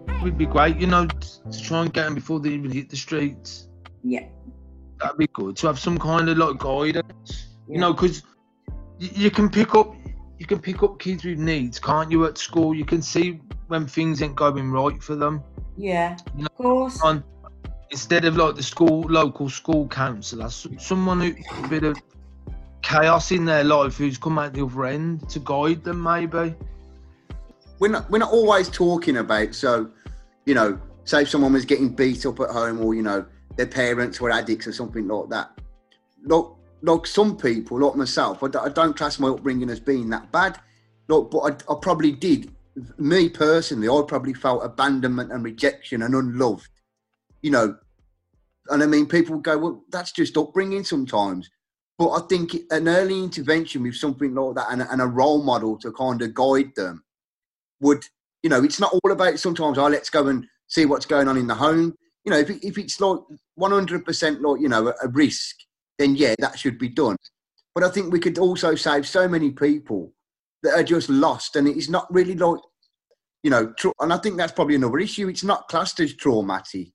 It 0.09 0.25
would 0.25 0.39
be 0.39 0.47
great, 0.47 0.79
you 0.79 0.87
know, 0.87 1.07
to 1.07 1.63
try 1.63 1.83
and 1.83 1.93
get 1.93 2.05
them 2.05 2.15
before 2.15 2.41
they 2.41 2.51
even 2.51 2.71
hit 2.71 2.89
the 2.89 2.97
streets. 2.97 3.69
Yeah. 4.03 4.27
That'd 5.01 5.19
be 5.19 5.27
good 5.27 5.57
to 5.57 5.67
have 5.67 5.79
some 5.79 5.99
kind 5.99 6.29
of 6.29 6.39
like 6.39 6.59
guidance, 6.59 7.49
you 7.69 7.79
know, 7.79 7.93
because 7.93 8.23
you 8.99 9.31
can 9.31 9.51
pick 9.51 9.75
up 9.75 9.95
you 10.43 10.47
can 10.49 10.59
pick 10.59 10.83
up 10.83 10.99
kids 10.99 11.25
with 11.25 11.39
needs, 11.39 11.79
can't 11.79 12.11
you? 12.11 12.27
At 12.27 12.37
school, 12.37 12.75
you 12.75 12.85
can 12.85 13.01
see 13.01 13.41
when 13.69 13.87
things 13.87 14.21
ain't 14.23 14.35
going 14.35 14.73
right 14.73 15.01
for 15.01 15.15
them. 15.15 15.41
Yeah. 15.77 16.19
You 16.37 16.43
know, 16.43 16.47
Of 16.51 16.57
course. 16.57 17.01
On 17.03 17.23
instead 17.93 18.25
of 18.25 18.37
like 18.37 18.57
the 18.57 18.63
school 18.63 19.03
local 19.03 19.49
school 19.49 19.87
counsellor, 19.87 20.47
s- 20.47 20.67
someone 20.79 21.21
who 21.21 21.33
a 21.65 21.69
bit 21.69 21.85
of 21.85 21.97
chaos 22.83 23.31
in 23.31 23.45
their 23.45 23.63
life 23.63 23.97
who's 23.99 24.19
come 24.19 24.37
out 24.37 24.53
the 24.53 24.65
other 24.65 24.87
end 24.87 25.29
to 25.31 25.39
guide 25.39 25.85
them 25.85 26.03
maybe. 26.03 26.53
we're 27.79 27.89
not 27.89 28.11
we're 28.11 28.19
not 28.19 28.33
always 28.33 28.69
talking 28.69 29.19
about 29.19 29.55
so 29.55 29.89
you 30.47 30.55
know 30.55 30.77
say 31.05 31.23
if 31.23 31.29
someone 31.31 31.53
was 31.53 31.65
getting 31.65 31.89
beat 31.95 32.27
up 32.27 32.41
at 32.41 32.51
home 32.51 32.81
or 32.85 32.93
you 32.95 33.03
know 33.03 33.25
their 33.57 33.69
parents 33.69 34.21
were 34.21 34.31
addicts 34.33 34.67
or 34.67 34.73
something 34.73 35.07
like 35.07 35.29
that 35.29 35.51
like 36.25 36.45
like 36.83 37.07
some 37.07 37.37
people 37.37 37.79
like 37.81 37.97
myself 37.97 38.43
i, 38.43 38.47
I 38.59 38.69
don't 38.69 38.97
trust 38.97 39.21
my 39.21 39.29
upbringing 39.29 39.71
as 39.71 39.81
being 39.81 40.11
that 40.11 40.31
bad. 40.33 40.59
Like, 41.09 41.31
but 41.31 41.39
I, 41.39 41.73
I 41.73 41.77
probably 41.81 42.13
did. 42.13 42.51
Me 42.99 43.29
personally 43.29 43.89
i 43.89 44.03
probably 44.07 44.35
felt 44.35 44.65
abandonment 44.65 45.31
and 45.33 45.45
rejection 45.45 46.03
and 46.03 46.15
unloved 46.15 46.69
you 47.43 47.51
know? 47.51 47.77
And 48.69 48.83
i 48.83 48.87
mean 48.87 49.07
people 49.07 49.39
go 49.39 49.59
well 49.59 49.85
that's 49.91 50.13
just 50.13 50.37
upbringing 50.37 50.85
sometimes. 50.85 51.51
But 51.99 52.11
i 52.11 52.21
think 52.27 52.57
an 52.71 52.89
early 52.89 53.19
intervention 53.23 53.83
with 53.83 53.97
something 53.97 54.35
like 54.35 54.55
that 54.57 54.67
and, 54.71 54.83
a- 54.83 54.91
and 54.93 55.01
a 55.03 55.07
role 55.07 55.43
model 55.43 55.77
to 55.79 55.93
kind 55.93 56.23
of 56.23 56.35
guide 56.35 56.75
them 56.77 57.05
would 57.81 58.05
you 58.43 58.51
know 58.51 58.63
it's 58.65 58.81
not 58.81 58.93
all 58.93 59.13
about 59.13 59.39
sometimes 59.39 59.79
oh 59.79 59.89
let's 59.89 60.11
go 60.11 60.29
and 60.29 60.47
see 60.69 60.87
what's 60.87 61.07
going 61.07 61.29
on 61.29 61.37
in 61.37 61.47
the 61.47 61.55
home. 61.55 61.95
You 62.25 62.31
know 62.31 62.39
if, 62.39 62.51
if 62.51 62.79
it's 62.79 63.01
like 63.01 63.19
100% 63.59 64.41
like 64.41 64.61
you 64.61 64.69
know 64.69 64.89
a, 64.89 64.95
a 65.03 65.09
risk 65.09 65.57
then 66.03 66.17
yeah 66.17 66.35
that 66.39 66.59
should 66.59 66.79
be 66.79 66.89
done 66.89 67.17
but 67.75 67.85
i 67.85 67.89
think 67.89 68.13
we 68.13 68.19
could 68.21 68.39
also 68.39 68.75
save 68.75 69.07
so 69.07 69.29
many 69.29 69.51
people 69.51 70.13
that 70.63 70.75
are 70.79 70.83
just 70.83 71.09
lost 71.09 71.57
and 71.57 71.69
it's 71.69 71.89
not 71.89 72.13
really 72.13 72.35
like 72.35 72.61
you 73.43 73.51
know 73.51 73.73
tra- 73.79 73.93
and 74.01 74.13
i 74.13 74.17
think 74.19 74.37
that's 74.37 74.53
probably 74.53 74.75
another 74.75 74.99
issue 74.99 75.29
it's 75.29 75.45
not 75.45 75.69
classed 75.69 76.01
as 76.01 76.15
traumatic 76.15 76.89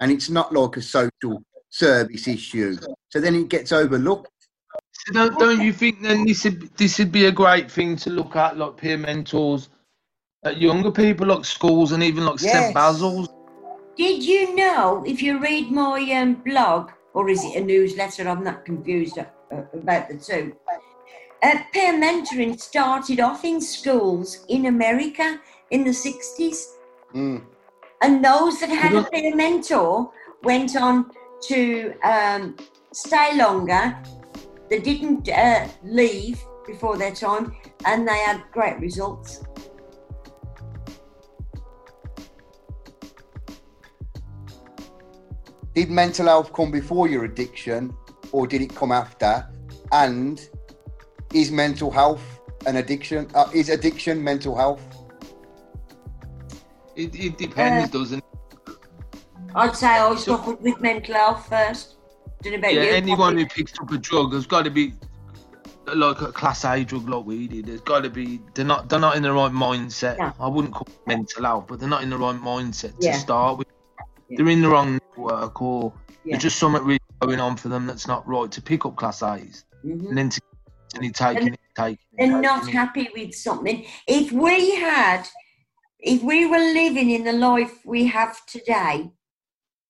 and 0.00 0.10
it's 0.10 0.28
not 0.30 0.52
like 0.52 0.76
a 0.76 0.82
social 0.82 1.42
service 1.70 2.28
issue 2.28 2.76
so 3.08 3.20
then 3.20 3.34
it 3.34 3.48
gets 3.48 3.72
overlooked 3.72 4.28
So 4.92 5.12
don't, 5.12 5.38
don't 5.38 5.60
you 5.60 5.72
think 5.72 6.02
then 6.02 6.24
this 6.26 6.44
would, 6.44 6.76
this 6.76 6.98
would 6.98 7.12
be 7.12 7.26
a 7.26 7.32
great 7.32 7.70
thing 7.70 7.96
to 7.96 8.10
look 8.10 8.36
at, 8.36 8.56
like 8.56 8.76
peer 8.76 8.98
mentors 8.98 9.68
at 10.44 10.58
younger 10.58 10.90
people, 10.90 11.26
like 11.26 11.44
schools 11.44 11.92
and 11.92 12.02
even 12.02 12.24
like 12.26 12.40
Yes. 12.40 12.52
St 12.52 12.74
Basil's? 12.74 13.28
Did 13.96 14.22
you 14.22 14.54
know, 14.54 15.02
if 15.06 15.22
you 15.22 15.40
read 15.40 15.70
my 15.70 16.00
um, 16.12 16.34
blog, 16.34 16.90
or 17.14 17.28
is 17.28 17.44
it 17.44 17.56
a 17.56 17.64
newsletter? 17.64 18.28
I'm 18.28 18.44
not 18.44 18.64
confused 18.64 19.18
uh, 19.18 19.24
uh, 19.52 19.62
about 19.72 20.08
the 20.08 20.16
two. 20.16 20.56
Uh, 21.42 21.58
peer 21.72 21.92
mentoring 21.94 22.58
started 22.60 23.20
off 23.20 23.44
in 23.44 23.60
schools 23.60 24.44
in 24.48 24.66
America 24.66 25.40
in 25.70 25.84
the 25.84 25.90
60s. 25.90 26.74
Mm. 27.14 27.42
And 28.02 28.24
those 28.24 28.60
that 28.60 28.70
had 28.70 28.94
a 28.94 29.04
peer 29.04 29.34
mentor 29.34 30.10
went 30.42 30.76
on 30.76 31.10
to 31.42 31.94
um, 32.02 32.56
stay 32.92 33.36
longer. 33.36 33.96
They 34.70 34.80
didn't 34.80 35.28
uh, 35.28 35.68
leave 35.84 36.42
before 36.66 36.96
their 36.96 37.14
time, 37.14 37.56
and 37.86 38.06
they 38.06 38.18
had 38.18 38.42
great 38.52 38.78
results. 38.78 39.42
Did 45.74 45.90
mental 45.90 46.26
health 46.26 46.52
come 46.52 46.70
before 46.70 47.08
your 47.08 47.24
addiction 47.24 47.94
or 48.32 48.46
did 48.46 48.62
it 48.62 48.74
come 48.74 48.92
after 48.92 49.46
and 49.92 50.48
is 51.32 51.50
mental 51.50 51.90
health 51.90 52.40
an 52.66 52.76
addiction 52.76 53.28
uh, 53.34 53.48
is 53.54 53.68
addiction 53.68 54.22
mental 54.22 54.56
health 54.56 54.82
It, 56.96 57.14
it 57.14 57.38
depends, 57.38 57.94
Uh, 57.94 57.98
doesn't 57.98 58.18
it? 58.18 58.76
I'd 59.54 59.76
say 59.76 59.86
I 59.86 60.14
So- 60.16 60.36
suffered 60.36 60.60
with 60.60 60.80
mental 60.80 61.14
health 61.14 61.46
first. 61.48 61.94
Don't 62.42 62.52
know 62.54 62.58
about 62.58 62.74
Yeah, 62.74 62.82
you. 62.82 62.90
anyone 62.90 63.34
Poppy. 63.34 63.42
who 63.42 63.46
picks 63.48 63.78
up 63.80 63.90
a 63.92 63.98
drug 63.98 64.32
has 64.32 64.46
got 64.46 64.64
to 64.64 64.70
be 64.70 64.94
like 65.94 66.20
a 66.20 66.32
class 66.32 66.64
A 66.64 66.84
drug 66.84 67.08
like 67.08 67.24
we 67.24 67.46
did. 67.46 67.66
There's 67.66 67.80
got 67.80 68.00
to 68.02 68.10
be 68.10 68.40
they're 68.54 68.64
not 68.64 68.88
they're 68.88 68.98
not 69.08 69.16
in 69.16 69.22
the 69.22 69.32
right 69.32 69.52
mindset. 69.52 70.16
Yeah. 70.18 70.32
I 70.40 70.48
wouldn't 70.48 70.74
call 70.74 70.86
it 70.88 71.06
mental 71.06 71.44
health, 71.44 71.64
but 71.68 71.78
they're 71.78 71.88
not 71.88 72.02
in 72.02 72.10
the 72.10 72.18
right 72.18 72.34
mindset 72.40 72.94
Yeah. 72.98 73.12
to 73.12 73.18
start 73.20 73.58
with. 73.58 73.68
Yeah. 74.28 74.36
They're 74.38 74.48
in 74.48 74.62
the 74.62 74.68
wrong 74.68 74.98
network, 75.16 75.60
or 75.62 75.92
Yeah. 76.24 76.32
there's 76.34 76.42
just 76.42 76.58
something 76.58 76.84
really 76.84 77.00
going 77.20 77.40
on 77.40 77.56
for 77.56 77.68
them 77.68 77.86
that's 77.86 78.06
not 78.06 78.26
right 78.26 78.50
to 78.52 78.62
pick 78.62 78.84
up 78.86 78.96
class 78.96 79.22
A's 79.22 79.64
Mhm. 79.84 80.08
and 80.08 80.18
then 80.18 80.30
to 80.30 80.40
continue 80.92 81.12
taking 81.12 81.54
it, 81.54 81.60
taking 81.76 81.98
it. 82.12 82.16
They're 82.18 82.40
not 82.40 82.68
it. 82.68 82.72
happy 82.72 83.08
with 83.14 83.34
something. 83.34 83.86
If 84.06 84.30
we 84.32 84.76
had, 84.76 85.28
if 85.98 86.22
we 86.22 86.46
were 86.46 86.58
living 86.58 87.10
in 87.10 87.24
the 87.24 87.32
life 87.32 87.84
we 87.84 88.06
have 88.06 88.44
today, 88.46 89.10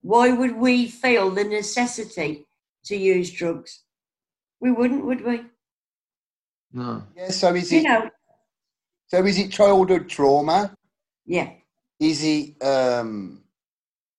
why 0.03 0.31
would 0.33 0.57
we 0.57 0.88
feel 0.88 1.31
the 1.31 1.44
necessity 1.44 2.46
to 2.85 2.96
use 2.96 3.31
drugs? 3.33 3.85
We 4.61 4.70
wouldn't, 4.70 5.05
would 5.05 5.24
we? 5.24 5.44
No. 6.72 7.03
yeah 7.16 7.31
so 7.31 7.55
is 7.55 7.72
You 7.72 7.79
it 7.81 7.85
know, 7.85 8.11
so 9.07 9.24
is 9.24 9.38
it 9.38 9.51
childhood 9.51 10.07
trauma 10.09 10.74
yeah. 11.24 11.51
is 11.98 12.22
it 12.22 12.62
um 12.62 13.42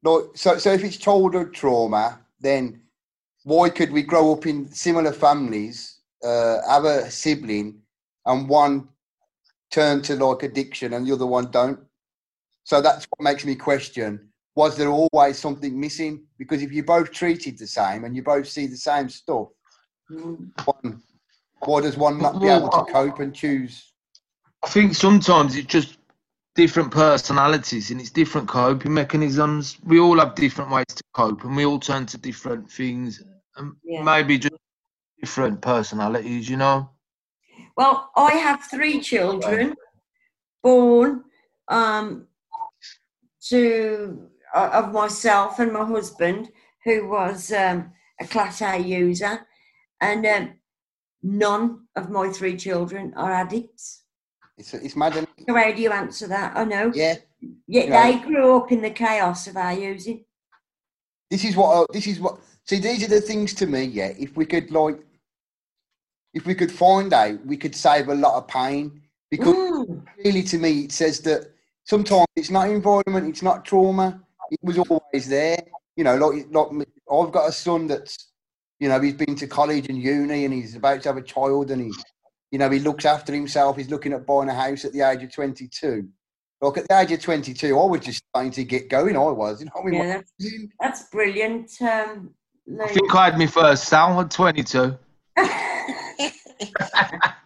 like 0.03 0.23
so 0.35 0.57
so 0.57 0.71
if 0.71 0.83
it's 0.83 0.97
childhood 0.97 1.53
trauma 1.53 2.19
then 2.39 2.81
why 3.43 3.69
could 3.69 3.91
we 3.91 4.01
grow 4.01 4.33
up 4.33 4.45
in 4.45 4.71
similar 4.71 5.12
families 5.12 5.99
uh 6.23 6.57
have 6.67 6.85
a 6.85 7.09
sibling 7.09 7.81
and 8.25 8.49
one 8.49 8.88
turn 9.71 10.01
to 10.01 10.15
like 10.15 10.43
addiction 10.43 10.93
and 10.93 11.07
the 11.07 11.13
other 11.13 11.25
one 11.25 11.49
don't? 11.51 11.79
So 12.63 12.81
that's 12.81 13.05
what 13.05 13.23
makes 13.23 13.45
me 13.45 13.55
question 13.55 14.29
was 14.55 14.75
there 14.75 14.89
always 14.89 15.39
something 15.39 15.79
missing? 15.79 16.25
Because 16.38 16.62
if 16.62 16.73
you 16.73 16.83
both 16.83 17.12
treated 17.12 17.57
the 17.57 17.65
same 17.65 18.03
and 18.03 18.13
you 18.13 18.21
both 18.21 18.45
see 18.47 18.67
the 18.67 18.75
same 18.75 19.07
stuff 19.07 19.47
one, 20.09 21.01
why 21.65 21.81
does 21.81 21.97
one 21.97 22.17
not 22.17 22.41
be 22.41 22.47
able 22.47 22.69
to 22.69 22.83
cope 22.91 23.19
and 23.19 23.33
choose? 23.33 23.93
I 24.63 24.67
think 24.67 24.95
sometimes 24.95 25.55
it's 25.55 25.67
just 25.67 25.98
different 26.55 26.91
personalities 26.91 27.91
and 27.91 28.01
it's 28.01 28.09
different 28.09 28.47
coping 28.47 28.93
mechanisms. 28.93 29.77
We 29.83 29.99
all 29.99 30.19
have 30.19 30.35
different 30.35 30.71
ways 30.71 30.85
to 30.95 31.03
cope 31.13 31.43
and 31.43 31.55
we 31.55 31.65
all 31.65 31.79
turn 31.79 32.05
to 32.07 32.17
different 32.17 32.69
things 32.69 33.23
and 33.55 33.75
Yeah. 33.83 34.03
maybe 34.03 34.38
just 34.38 34.55
different 35.19 35.62
personalities, 35.62 36.49
you 36.49 36.57
know? 36.57 36.89
Well, 37.77 38.12
I 38.15 38.33
have 38.33 38.63
three 38.63 38.99
children 38.99 39.75
born 40.62 41.23
um, 41.67 42.27
to 43.47 44.29
uh, 44.53 44.69
of 44.73 44.91
myself 44.91 45.59
and 45.59 45.71
my 45.71 45.85
husband, 45.85 46.49
who 46.83 47.07
was 47.07 47.51
um, 47.51 47.91
a 48.19 48.25
Class 48.25 48.62
A 48.62 48.77
user, 48.77 49.45
and 50.01 50.25
um, 50.25 50.53
none 51.21 51.88
of 51.95 52.09
my 52.09 52.29
three 52.29 52.57
children 52.57 53.13
are 53.15 53.31
addicts. 53.31 54.03
It's 54.60 54.74
it's 54.74 54.95
mad? 54.95 55.13
So 55.48 55.56
how 55.56 55.72
do 55.72 55.82
you 55.82 55.91
answer 55.91 56.28
that? 56.28 56.56
I 56.56 56.63
know. 56.65 56.91
yeah 56.93 57.15
Yeah, 57.65 58.08
you 58.10 58.19
know. 58.19 58.28
grew 58.28 58.58
up 58.58 58.72
in 58.72 58.82
the 58.82 58.91
chaos 58.91 59.48
of 59.48 59.56
our 59.58 59.74
using. 59.74 60.26
this 61.32 61.45
is 61.45 61.56
what 61.56 61.69
I- 61.89 61.93
this 61.93 62.08
is 62.08 62.19
what 62.19 62.39
see 62.65 62.80
these 62.80 63.04
are 63.04 63.08
the 63.08 63.22
things 63.22 63.54
to 63.56 63.65
me 63.65 63.84
yeah 63.84 64.12
if 64.19 64.36
we 64.36 64.45
could 64.45 64.69
like 64.72 65.00
if 66.34 66.45
we 66.45 66.54
could 66.56 66.72
find 66.72 67.13
out 67.13 67.43
we 67.45 67.58
could 67.58 67.76
save 67.76 68.10
a 68.10 68.15
lot 68.15 68.36
of 68.38 68.48
pain 68.48 69.02
because 69.32 69.56
Mm, 69.56 70.06
really 70.26 70.43
to 70.43 70.58
me 70.58 70.72
it 70.86 70.91
says 70.91 71.19
that 71.22 71.52
sometimes 71.86 72.28
it's 72.36 72.50
not 72.52 72.69
environment 72.69 73.28
it's 73.28 73.41
not 73.41 73.65
trauma 73.65 74.22
it 74.52 74.60
was 74.63 74.78
always 74.78 75.28
there 75.30 75.58
you 75.95 76.04
know 76.04 76.15
like 76.17 76.48
like 76.52 76.72
me- 76.72 76.86
i've 77.12 77.32
got 77.32 77.50
a 77.50 77.52
son 77.52 77.88
that's 77.88 78.32
you 78.80 78.89
know 78.89 79.00
he's 79.00 79.13
been 79.13 79.36
to 79.36 79.48
college 79.48 79.88
and 79.89 79.98
uni 79.98 80.45
and 80.45 80.54
he's 80.54 80.76
about 80.76 81.02
to 81.02 81.10
have 81.10 81.17
a 81.17 81.22
child 81.22 81.72
and 81.72 81.82
he 81.82 81.91
you 82.51 82.59
know 82.59 82.69
he 82.69 82.79
looks 82.79 83.05
after 83.05 83.33
himself 83.33 83.77
he's 83.77 83.89
looking 83.89 84.13
at 84.13 84.25
buying 84.25 84.49
a 84.49 84.53
house 84.53 84.85
at 84.85 84.93
the 84.93 85.01
age 85.01 85.23
of 85.23 85.33
22 85.33 86.07
Look, 86.62 86.77
at 86.77 86.89
the 86.89 86.99
age 86.99 87.12
of 87.12 87.21
22 87.21 87.79
i 87.79 87.85
was 87.85 88.01
just 88.01 88.23
starting 88.29 88.51
to 88.51 88.63
get 88.63 88.89
going 88.89 89.15
i 89.15 89.19
was 89.19 89.59
you 89.59 89.65
know 89.65 89.71
what 89.75 89.88
i 89.88 89.91
mean 89.91 90.01
yeah, 90.01 90.17
that's, 90.17 90.33
that's 90.79 91.09
brilliant. 91.09 91.71
Um, 91.81 92.31
I 92.81 92.88
think 92.88 93.15
I 93.15 93.25
had 93.25 93.39
my 93.39 93.47
first 93.47 93.85
sale 93.85 94.19
at 94.19 94.29
22. 94.29 94.95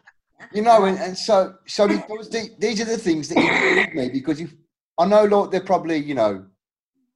You 0.53 0.61
know, 0.61 0.85
and, 0.85 0.99
and 0.99 1.17
so 1.17 1.55
so 1.65 1.85
it 1.85 2.07
the, 2.07 2.49
these 2.59 2.79
are 2.79 2.85
the 2.85 2.97
things 2.97 3.27
that 3.29 3.37
you 3.37 3.49
intrigue 3.49 3.95
me 3.95 4.09
because 4.09 4.39
if 4.39 4.53
I 4.99 5.07
know 5.07 5.25
like 5.25 5.49
they're 5.49 5.61
probably 5.61 5.97
you 5.97 6.13
know 6.13 6.45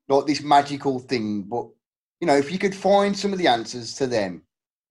like 0.10 0.26
this 0.26 0.42
magical 0.42 0.98
thing, 0.98 1.44
but 1.44 1.68
you 2.20 2.26
know 2.26 2.36
if 2.36 2.52
you 2.52 2.58
could 2.58 2.74
find 2.74 3.16
some 3.16 3.34
of 3.34 3.38
the 3.38 3.48
answers 3.48 3.94
to 3.96 4.08
them, 4.08 4.42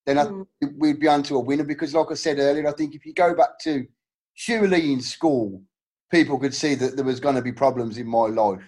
then 0.07 0.19
I 0.19 0.25
Mm. 0.25 0.47
think 0.61 0.73
we'd 0.79 1.01
be 1.01 1.09
onto 1.09 1.37
a 1.37 1.41
winner. 1.41 1.65
Because 1.65 1.95
like 1.95 2.11
I 2.11 2.15
said 2.15 2.39
earlier, 2.39 2.67
I 2.69 2.73
think 2.73 2.95
if 2.95 3.05
you 3.05 3.13
go 3.13 3.35
back 3.35 3.59
to 3.61 3.87
surely 4.35 4.93
in 4.93 5.01
school, 5.01 5.63
people 6.11 6.39
could 6.39 6.55
see 6.55 6.75
that 6.77 6.97
there 6.97 7.05
was 7.05 7.21
going 7.21 7.35
to 7.35 7.43
be 7.43 7.53
problems 7.53 7.99
in 7.99 8.07
my 8.07 8.27
life. 8.29 8.63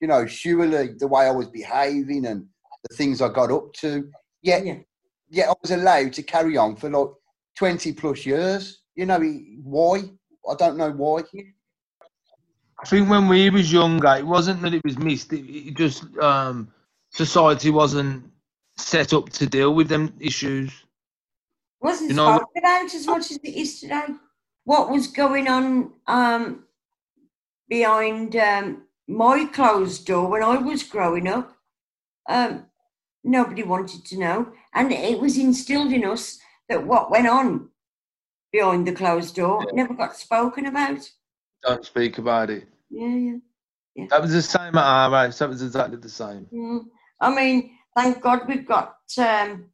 You 0.00 0.08
know, 0.08 0.26
surely 0.26 0.94
the 0.96 1.08
way 1.08 1.26
I 1.26 1.30
was 1.32 1.48
behaving 1.48 2.26
and 2.26 2.46
the 2.88 2.96
things 2.96 3.20
I 3.20 3.28
got 3.28 3.50
up 3.50 3.72
to. 3.74 4.08
Yet, 4.42 4.64
Yeah. 4.64 4.78
yet 5.28 5.48
I 5.48 5.54
was 5.60 5.72
allowed 5.72 6.12
to 6.14 6.22
carry 6.22 6.56
on 6.56 6.76
for 6.76 6.88
like 6.88 7.10
20 7.56 7.92
plus 7.92 8.24
years. 8.24 8.82
You 8.94 9.06
know, 9.06 9.20
why? 9.62 10.04
I 10.48 10.54
don't 10.54 10.76
know 10.76 10.92
why. 10.92 11.22
I 12.78 12.86
think 12.86 13.08
when 13.08 13.26
we 13.26 13.50
was 13.50 13.72
younger, 13.72 14.14
it 14.16 14.26
wasn't 14.26 14.62
that 14.62 14.74
it 14.74 14.84
was 14.84 14.98
missed. 14.98 15.32
It, 15.32 15.44
it 15.50 15.76
just 15.76 16.04
um, 16.18 16.68
society 17.10 17.70
wasn't 17.70 18.30
set 18.78 19.12
up 19.12 19.30
to 19.30 19.46
deal 19.46 19.74
with 19.74 19.88
them 19.88 20.14
issues. 20.20 20.72
Wasn't 21.80 22.10
You 22.10 22.16
know- 22.16 22.36
spoken 22.36 22.58
about 22.58 22.94
as 22.94 23.06
much 23.06 23.30
as 23.30 23.38
it 23.38 23.48
is 23.48 23.80
today. 23.80 24.06
What 24.64 24.90
was 24.90 25.06
going 25.06 25.48
on 25.48 25.92
um, 26.06 26.64
behind 27.68 28.34
um, 28.36 28.82
my 29.06 29.44
closed 29.46 30.06
door 30.06 30.28
when 30.28 30.42
I 30.42 30.56
was 30.56 30.82
growing 30.82 31.28
up? 31.28 31.56
Um, 32.28 32.66
nobody 33.22 33.62
wanted 33.62 34.04
to 34.06 34.18
know, 34.18 34.52
and 34.74 34.92
it 34.92 35.20
was 35.20 35.38
instilled 35.38 35.92
in 35.92 36.04
us 36.04 36.38
that 36.68 36.84
what 36.84 37.10
went 37.10 37.28
on 37.28 37.68
behind 38.50 38.86
the 38.86 38.92
closed 38.92 39.36
door 39.36 39.64
never 39.72 39.94
got 39.94 40.16
spoken 40.16 40.66
about. 40.66 41.08
Don't 41.62 41.84
speak 41.84 42.18
about 42.18 42.50
it. 42.50 42.66
Yeah, 42.90 43.38
yeah. 43.94 44.06
That 44.10 44.22
was 44.22 44.32
the 44.32 44.42
same 44.42 44.76
at 44.76 44.84
our 44.84 45.26
age. 45.26 45.38
That 45.38 45.48
was 45.48 45.62
exactly 45.62 45.96
the 45.98 46.08
same. 46.08 46.46
Mm. 46.52 46.86
I 47.20 47.34
mean, 47.34 47.75
thank 47.96 48.20
God 48.20 48.42
we've 48.46 48.66
got 48.66 48.98
um, 49.18 49.66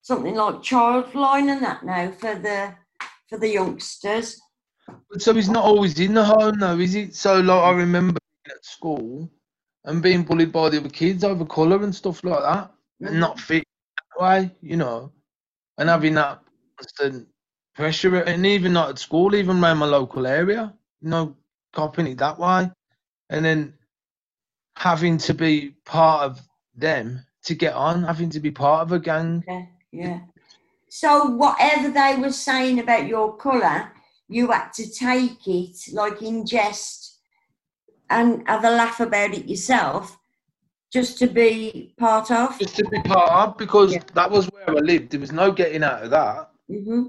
something 0.00 0.34
like 0.34 0.56
Childline 0.56 1.52
and 1.52 1.62
that 1.62 1.84
now 1.84 2.10
for 2.10 2.34
the 2.34 2.74
for 3.28 3.38
the 3.38 3.50
youngsters. 3.50 4.40
But 5.10 5.20
so 5.20 5.34
he's 5.34 5.48
not 5.48 5.64
always 5.64 5.98
in 6.00 6.14
the 6.14 6.24
home 6.24 6.58
though, 6.58 6.78
is 6.78 6.94
it? 6.94 7.14
So 7.14 7.40
like 7.40 7.62
I 7.62 7.70
remember 7.72 8.18
at 8.46 8.64
school 8.64 9.30
and 9.84 10.02
being 10.02 10.22
bullied 10.22 10.52
by 10.52 10.70
the 10.70 10.78
other 10.78 10.88
kids 10.88 11.24
over 11.24 11.44
colour 11.44 11.82
and 11.82 11.94
stuff 11.94 12.24
like 12.24 12.40
that. 12.40 12.72
And 13.00 13.20
not 13.20 13.38
fit 13.38 13.64
that 13.98 14.22
way, 14.22 14.50
you 14.62 14.76
know. 14.76 15.12
And 15.78 15.88
having 15.88 16.14
that 16.14 16.40
constant 16.78 17.28
pressure 17.74 18.16
and 18.22 18.46
even 18.46 18.72
not 18.72 18.90
at 18.90 18.98
school, 18.98 19.34
even 19.34 19.62
around 19.62 19.78
my 19.78 19.86
local 19.86 20.26
area, 20.26 20.72
you 21.02 21.10
know, 21.10 21.36
copying 21.72 22.08
it 22.08 22.18
that 22.18 22.38
way. 22.38 22.70
And 23.28 23.44
then 23.44 23.74
having 24.76 25.18
to 25.18 25.34
be 25.34 25.74
part 25.84 26.22
of 26.22 26.40
them 26.74 27.26
to 27.46 27.54
get 27.54 27.74
on, 27.74 28.04
having 28.04 28.30
to 28.30 28.40
be 28.40 28.50
part 28.50 28.82
of 28.82 28.92
a 28.92 28.98
gang. 28.98 29.44
Yeah, 29.46 29.66
yeah. 29.92 30.20
So 30.88 31.24
whatever 31.24 31.90
they 31.90 32.16
were 32.18 32.32
saying 32.32 32.78
about 32.80 33.06
your 33.06 33.36
colour, 33.36 33.92
you 34.28 34.50
had 34.50 34.72
to 34.74 34.90
take 34.90 35.46
it 35.46 35.76
like 35.92 36.22
in 36.22 36.46
jest 36.46 37.18
and 38.10 38.42
have 38.48 38.64
a 38.64 38.70
laugh 38.70 39.00
about 39.00 39.34
it 39.34 39.46
yourself, 39.48 40.18
just 40.92 41.18
to 41.18 41.26
be 41.26 41.94
part 41.98 42.30
of. 42.30 42.58
Just 42.58 42.76
to 42.76 42.84
be 42.88 43.00
part 43.02 43.30
of 43.30 43.58
because 43.58 43.94
Yeah. 43.94 44.02
that 44.14 44.30
was 44.30 44.46
where 44.46 44.70
I 44.70 44.80
lived. 44.80 45.10
There 45.10 45.20
was 45.20 45.32
no 45.32 45.52
getting 45.52 45.82
out 45.82 46.02
of 46.04 46.10
that. 46.10 46.50
hmm 46.68 47.08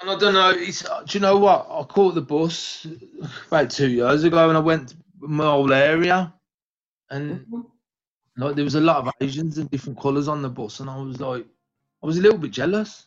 And 0.00 0.10
I 0.10 0.16
don't 0.18 0.34
know. 0.34 0.50
It's, 0.50 0.82
do 0.82 1.18
you 1.18 1.20
know 1.20 1.38
what? 1.38 1.66
I 1.70 1.84
caught 1.84 2.14
the 2.14 2.22
bus 2.22 2.86
about 3.46 3.70
two 3.70 3.88
years 3.90 4.24
ago, 4.24 4.48
and 4.48 4.56
I 4.58 4.60
went 4.60 4.90
to 4.90 4.96
my 5.20 5.46
old 5.46 5.72
area, 5.72 6.32
and 7.10 7.46
hmm 7.50 7.60
like 8.36 8.54
there 8.54 8.64
was 8.64 8.74
a 8.74 8.80
lot 8.80 8.96
of 8.96 9.12
Asians 9.20 9.58
and 9.58 9.70
different 9.70 9.98
colours 10.00 10.28
on 10.28 10.42
the 10.42 10.48
bus, 10.48 10.80
and 10.80 10.88
I 10.88 10.96
was 11.00 11.20
like, 11.20 11.46
I 12.02 12.06
was 12.06 12.18
a 12.18 12.22
little 12.22 12.38
bit 12.38 12.50
jealous. 12.50 13.06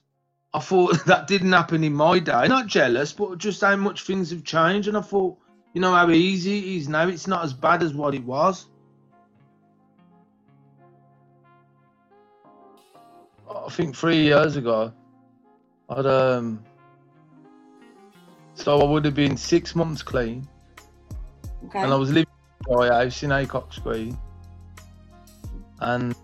I 0.53 0.59
thought 0.59 1.03
that 1.05 1.27
didn't 1.27 1.51
happen 1.51 1.83
in 1.83 1.93
my 1.93 2.19
day. 2.19 2.47
Not 2.47 2.67
jealous, 2.67 3.11
but 3.13 3.37
just 3.37 3.61
how 3.61 3.75
much 3.75 4.03
things 4.03 4.29
have 4.31 4.43
changed, 4.43 4.87
and 4.87 4.97
I 4.97 5.01
thought, 5.01 5.37
you 5.73 5.81
know 5.81 5.93
how 5.93 6.09
easy 6.09 6.57
it 6.59 6.77
is 6.77 6.87
now. 6.87 7.07
It's 7.07 7.27
not 7.27 7.43
as 7.43 7.53
bad 7.53 7.83
as 7.83 7.93
what 7.93 8.13
it 8.15 8.23
was. 8.23 8.67
I 13.49 13.69
think 13.69 13.95
three 13.95 14.23
years 14.23 14.55
ago, 14.55 14.93
I'd 15.89 16.05
um. 16.05 16.63
So 18.53 18.79
I 18.79 18.85
would 18.85 19.03
have 19.03 19.15
been 19.15 19.35
six 19.35 19.75
months 19.75 20.01
clean, 20.01 20.47
Okay. 21.65 21.81
and 21.81 21.91
I 21.91 21.95
was 21.95 22.09
living 22.09 22.27
in 22.69 22.77
my 22.77 22.87
house 22.87 23.21
in 23.21 23.31
Acocks 23.31 23.83
Green, 23.83 24.17
and 25.79 26.15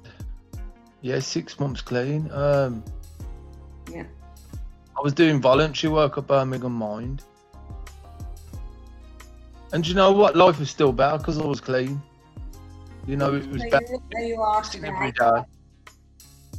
yeah, 1.01 1.19
six 1.19 1.59
months 1.59 1.81
clean. 1.81 2.29
Um, 2.31 2.83
Yeah. 3.91 4.03
I 4.97 5.01
was 5.03 5.13
doing 5.13 5.41
voluntary 5.41 5.91
work 5.91 6.17
at 6.17 6.27
Birmingham 6.27 6.73
Mind, 6.73 7.23
and 9.73 9.87
you 9.87 9.93
know 9.93 10.11
what? 10.11 10.35
Life 10.35 10.59
was 10.59 10.69
still 10.69 10.91
better 10.91 11.17
because 11.17 11.39
I 11.39 11.45
was 11.45 11.59
clean. 11.61 12.01
You 13.07 13.17
know, 13.17 13.33
it 13.33 13.47
was 13.47 13.61
So 13.61 13.69
better 13.69 13.85
you- 13.89 14.03
there 14.11 14.25
you 14.25 14.41
are 14.41 14.63
every 14.83 15.11
day. 15.11 15.43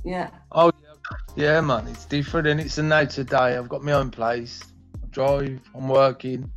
Yeah. 0.05 0.31
Oh 0.50 0.72
yeah, 0.83 1.16
yeah, 1.37 1.61
man, 1.61 1.87
it's 1.87 2.05
different, 2.05 2.48
and 2.48 2.61
it's 2.61 2.78
a 2.78 2.83
night 2.83 3.11
today. 3.11 3.57
I've 3.57 3.68
got 3.68 3.83
my 3.85 3.92
own 3.92 4.11
place. 4.11 4.61
I 5.02 5.07
drive. 5.11 5.61
I'm 5.74 5.88
working. 5.88 6.50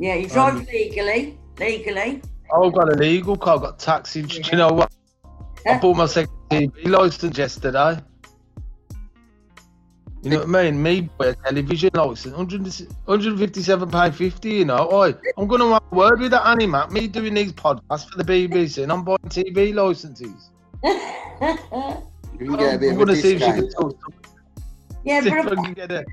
Yeah, 0.00 0.14
you 0.14 0.28
drive 0.28 0.56
Um, 0.56 0.66
legally. 0.72 1.38
Legally. 1.58 2.22
Oh, 2.52 2.66
I've 2.66 2.72
got 2.74 2.92
a 2.92 2.96
legal 2.96 3.36
car. 3.36 3.56
I've 3.56 3.62
got 3.62 3.78
taxi. 3.78 4.22
Do 4.22 4.40
you 4.40 4.56
know 4.56 4.68
what? 4.72 4.92
I 5.66 5.78
bought 5.78 5.96
my 5.96 6.06
second 6.06 6.32
TV 6.50 6.88
license 6.88 7.36
yesterday. 7.38 7.92
Eh? 7.92 8.00
You 10.22 10.30
know 10.30 10.38
what 10.40 10.56
I 10.56 10.70
mean? 10.70 10.82
Me 10.82 11.00
buy 11.16 11.26
a 11.26 11.34
television 11.34 11.90
license, 11.94 12.34
100 12.34 12.62
157 13.04 13.90
pound 13.90 14.16
fifty. 14.16 14.50
You 14.50 14.64
know, 14.64 14.88
Oi, 14.92 15.14
I'm 15.36 15.46
going 15.46 15.60
to 15.60 15.68
have 15.74 15.82
a 15.92 15.94
word 15.94 16.20
with 16.20 16.32
that 16.32 16.44
Annie 16.46 16.66
Mac. 16.66 16.90
Me 16.90 17.06
doing 17.06 17.34
these 17.34 17.52
podcasts 17.52 18.10
for 18.10 18.20
the 18.22 18.24
BBC, 18.24 18.82
and 18.82 18.90
I'm 18.92 19.04
buying 19.04 19.18
TV 19.28 19.72
licenses. 19.74 20.50
You 20.82 22.46
can 22.46 22.56
get 22.56 22.74
a 22.74 22.78
bit 22.78 22.92
I'm 22.92 22.96
of 22.96 23.02
a 23.02 23.04
going 23.04 23.08
to 23.08 23.16
see 23.16 23.32
if 23.34 23.38
she 23.40 23.46
can 23.46 23.64
discount. 23.64 23.96
talk. 24.00 24.14
yeah, 25.04 25.20
See 25.20 25.28
if 25.28 25.44
but 25.44 25.54
can 25.56 25.72
get 25.74 25.92
a 25.92 26.04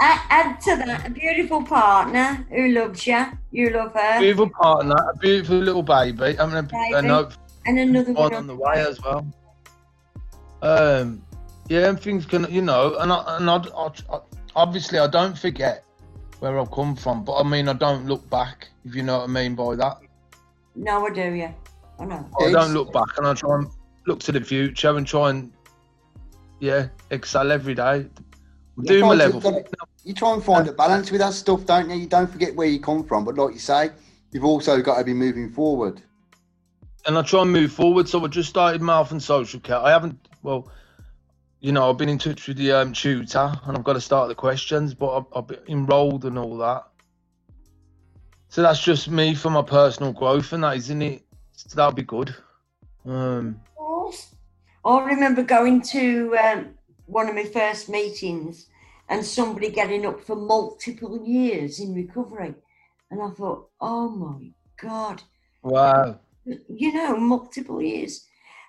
add, 0.00 0.20
add 0.30 0.60
to 0.62 0.76
that 0.76 1.06
a 1.06 1.10
beautiful 1.10 1.62
partner 1.62 2.46
who 2.50 2.68
loves 2.68 3.06
you. 3.06 3.24
You 3.52 3.70
love 3.70 3.92
her. 3.92 4.20
beautiful 4.20 4.48
partner, 4.50 4.94
a 5.12 5.16
beautiful 5.18 5.56
little 5.58 5.82
baby. 5.82 6.38
I'm 6.38 6.50
going 6.50 6.66
to, 6.66 6.72
Baby. 6.72 6.94
and 6.94 7.08
hope 7.08 7.32
And 7.66 7.78
another 7.78 8.12
one 8.12 8.22
one 8.30 8.34
on 8.34 8.46
the 8.46 8.56
way 8.56 8.74
as 8.86 9.00
well. 9.02 9.26
Um, 10.62 11.22
yeah, 11.68 11.88
and 11.88 12.00
things 12.00 12.26
can, 12.26 12.46
you 12.50 12.62
know, 12.62 12.96
and 12.98 13.12
I, 13.12 13.36
and 13.36 13.48
I, 13.50 13.56
I, 13.56 13.90
I- 14.12 14.20
obviously 14.56 14.98
I 14.98 15.06
don't 15.06 15.38
forget 15.38 15.84
where 16.40 16.58
I've 16.58 16.70
come 16.70 16.96
from, 16.96 17.24
but 17.24 17.34
I 17.38 17.42
mean 17.48 17.68
I 17.68 17.72
don't 17.74 18.06
look 18.06 18.28
back, 18.30 18.68
if 18.84 18.94
you 18.94 19.02
know 19.02 19.18
what 19.18 19.24
I 19.24 19.32
mean 19.32 19.54
by 19.54 19.76
that. 19.76 19.98
No, 20.74 21.06
I 21.06 21.10
do, 21.10 21.32
yeah. 21.34 21.52
I 21.98 22.04
know. 22.06 22.28
I 22.40 22.50
don't 22.52 22.72
look 22.72 22.92
back, 22.92 23.16
and 23.18 23.26
I 23.26 23.34
try 23.34 23.56
and 23.56 23.68
look 24.06 24.20
to 24.20 24.32
the 24.32 24.40
future 24.40 24.96
and 24.96 25.06
try 25.06 25.30
and, 25.30 25.52
yeah, 26.58 26.88
excel 27.10 27.52
every 27.52 27.74
day. 27.74 28.06
I'm 28.78 28.84
doing 28.84 29.00
my 29.02 29.14
level. 29.14 29.40
gotta- 29.40 29.64
You 30.04 30.14
try 30.14 30.32
and 30.32 30.42
find 30.42 30.66
a 30.66 30.72
balance 30.72 31.10
with 31.10 31.20
that 31.20 31.34
stuff, 31.34 31.66
don't 31.66 31.90
you? 31.90 31.96
You 31.96 32.06
don't 32.06 32.30
forget 32.30 32.56
where 32.56 32.66
you 32.66 32.80
come 32.80 33.04
from, 33.04 33.24
but 33.26 33.34
like 33.36 33.52
you 33.52 33.58
say, 33.60 33.90
you've 34.32 34.44
also 34.44 34.80
got 34.80 34.96
to 34.98 35.04
be 35.04 35.12
moving 35.12 35.50
forward. 35.50 36.00
And 37.10 37.18
I 37.18 37.22
try 37.22 37.42
and 37.42 37.52
move 37.52 37.72
forward. 37.72 38.08
So 38.08 38.24
I 38.24 38.28
just 38.28 38.48
started 38.48 38.80
health 38.82 39.10
and 39.10 39.20
social 39.20 39.58
care. 39.58 39.78
I 39.78 39.90
haven't, 39.90 40.28
well, 40.44 40.70
you 41.58 41.72
know, 41.72 41.90
I've 41.90 41.98
been 41.98 42.08
in 42.08 42.18
touch 42.18 42.46
with 42.46 42.56
the 42.56 42.70
um, 42.70 42.92
tutor 42.92 43.52
and 43.64 43.76
I've 43.76 43.82
got 43.82 43.94
to 43.94 44.00
start 44.00 44.28
the 44.28 44.36
questions, 44.36 44.94
but 44.94 45.16
I've, 45.16 45.24
I've 45.34 45.46
been 45.48 45.58
enrolled 45.66 46.24
and 46.24 46.38
all 46.38 46.56
that. 46.58 46.86
So 48.48 48.62
that's 48.62 48.80
just 48.80 49.10
me 49.10 49.34
for 49.34 49.50
my 49.50 49.62
personal 49.62 50.12
growth 50.12 50.52
and 50.52 50.62
that, 50.62 50.76
isn't 50.76 51.02
it? 51.02 51.22
So 51.50 51.74
that'll 51.74 51.90
be 51.90 52.02
good. 52.02 52.32
Um, 53.04 53.60
course. 53.74 54.36
I 54.84 55.04
remember 55.04 55.42
going 55.42 55.82
to 55.82 56.36
um, 56.36 56.68
one 57.06 57.28
of 57.28 57.34
my 57.34 57.44
first 57.44 57.88
meetings 57.88 58.66
and 59.08 59.26
somebody 59.26 59.70
getting 59.70 60.06
up 60.06 60.20
for 60.20 60.36
multiple 60.36 61.20
years 61.26 61.80
in 61.80 61.92
recovery. 61.92 62.54
And 63.10 63.20
I 63.20 63.30
thought, 63.30 63.68
oh 63.80 64.08
my 64.10 64.52
God, 64.80 65.24
wow. 65.62 66.20
You 66.68 66.92
know, 66.92 67.16
multiple 67.16 67.80
years. 67.82 68.26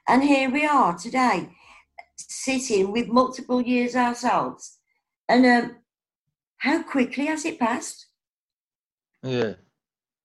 And 0.08 0.24
here 0.24 0.50
we 0.50 0.66
are 0.66 0.98
today, 0.98 1.50
sitting 2.18 2.92
with 2.92 3.08
multiple 3.08 3.62
years 3.62 3.96
ourselves. 3.96 4.78
And 5.30 5.46
um, 5.46 5.76
how 6.58 6.84
quickly 6.84 7.28
has 7.28 7.46
it 7.46 7.60
passed? 7.60 8.08
Yeah. 9.24 9.54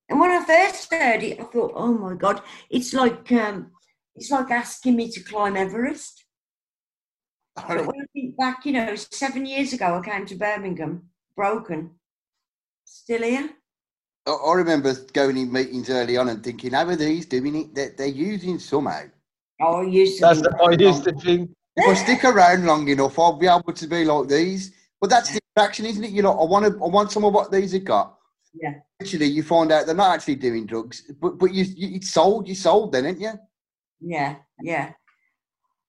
And 0.08 0.20
when 0.20 0.30
I 0.30 0.44
first 0.44 0.90
heard 0.90 1.22
it, 1.22 1.40
I 1.40 1.44
thought, 1.44 1.72
oh 1.74 1.92
my 1.92 2.14
God, 2.14 2.40
it's 2.70 2.92
like 2.94 3.30
um, 3.32 3.72
it's 4.14 4.30
like 4.30 4.50
asking 4.50 4.96
me 4.96 5.10
to 5.10 5.22
climb 5.22 5.56
Everest. 5.56 6.24
But 7.54 7.86
when 7.86 8.00
I 8.00 8.06
think 8.12 8.36
back, 8.36 8.66
you 8.66 8.72
know, 8.72 8.94
seven 8.94 9.46
years 9.46 9.72
ago, 9.72 9.98
I 9.98 10.08
came 10.08 10.26
to 10.26 10.34
Birmingham, 10.34 11.10
broken, 11.34 11.92
still 12.84 13.22
here. 13.22 13.50
I, 14.26 14.30
I 14.30 14.54
remember 14.54 14.94
going 15.12 15.36
in 15.36 15.52
meetings 15.52 15.90
early 15.90 16.16
on 16.16 16.28
and 16.28 16.42
thinking, 16.42 16.72
how 16.72 16.86
are 16.86 16.96
these 16.96 17.26
doing 17.26 17.54
it? 17.56 17.74
They're, 17.74 17.94
they're 17.96 18.06
using 18.06 18.58
somehow. 18.58 19.02
Oh, 19.60 19.82
I 19.82 19.86
used 19.86 20.18
to. 20.18 20.22
That's 20.22 20.40
think 20.40 20.52
the, 20.52 20.64
I 20.64 20.88
used 20.88 21.04
to 21.04 21.12
think, 21.12 21.50
If 21.76 21.88
I 21.88 21.94
stick 21.94 22.24
around 22.24 22.66
long 22.66 22.88
enough, 22.88 23.18
I'll 23.18 23.38
be 23.38 23.46
able 23.46 23.72
to 23.72 23.86
be 23.86 24.04
like 24.04 24.28
these. 24.28 24.72
But 25.00 25.10
that's 25.10 25.32
the 25.32 25.40
attraction, 25.54 25.86
isn't 25.86 26.04
it? 26.04 26.10
You 26.10 26.22
know, 26.22 26.38
I 26.38 26.44
want 26.44 26.66
to, 26.66 26.72
I 26.82 26.88
want 26.88 27.12
some 27.12 27.24
of 27.24 27.32
what 27.32 27.50
these 27.50 27.72
have 27.72 27.84
got. 27.84 28.18
Yeah. 28.54 28.74
Actually, 29.00 29.26
you 29.26 29.42
find 29.42 29.70
out 29.70 29.86
they're 29.86 29.94
not 29.94 30.14
actually 30.14 30.36
doing 30.36 30.66
drugs, 30.66 31.02
but 31.20 31.38
but 31.38 31.52
you, 31.52 31.64
you 31.64 31.96
it's 31.96 32.10
sold, 32.10 32.48
you 32.48 32.54
sold, 32.54 32.92
then, 32.92 33.06
ain't 33.06 33.20
you? 33.20 33.32
Yeah, 34.00 34.36
yeah. 34.62 34.92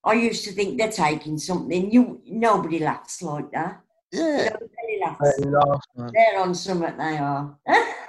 I 0.03 0.13
used 0.13 0.43
to 0.45 0.51
think 0.51 0.77
they're 0.77 0.91
taking 0.91 1.37
something. 1.37 1.91
You 1.91 2.21
nobody 2.25 2.79
laughs 2.79 3.21
like 3.21 3.51
that. 3.51 3.81
Yeah. 4.11 4.49
Nobody 4.49 4.99
laughs. 5.01 5.39
Very 5.39 5.51
last, 5.51 5.87
man. 5.95 6.11
They're 6.13 6.41
on 6.41 6.55
something. 6.55 6.97
They 6.97 7.17
are. 7.17 7.57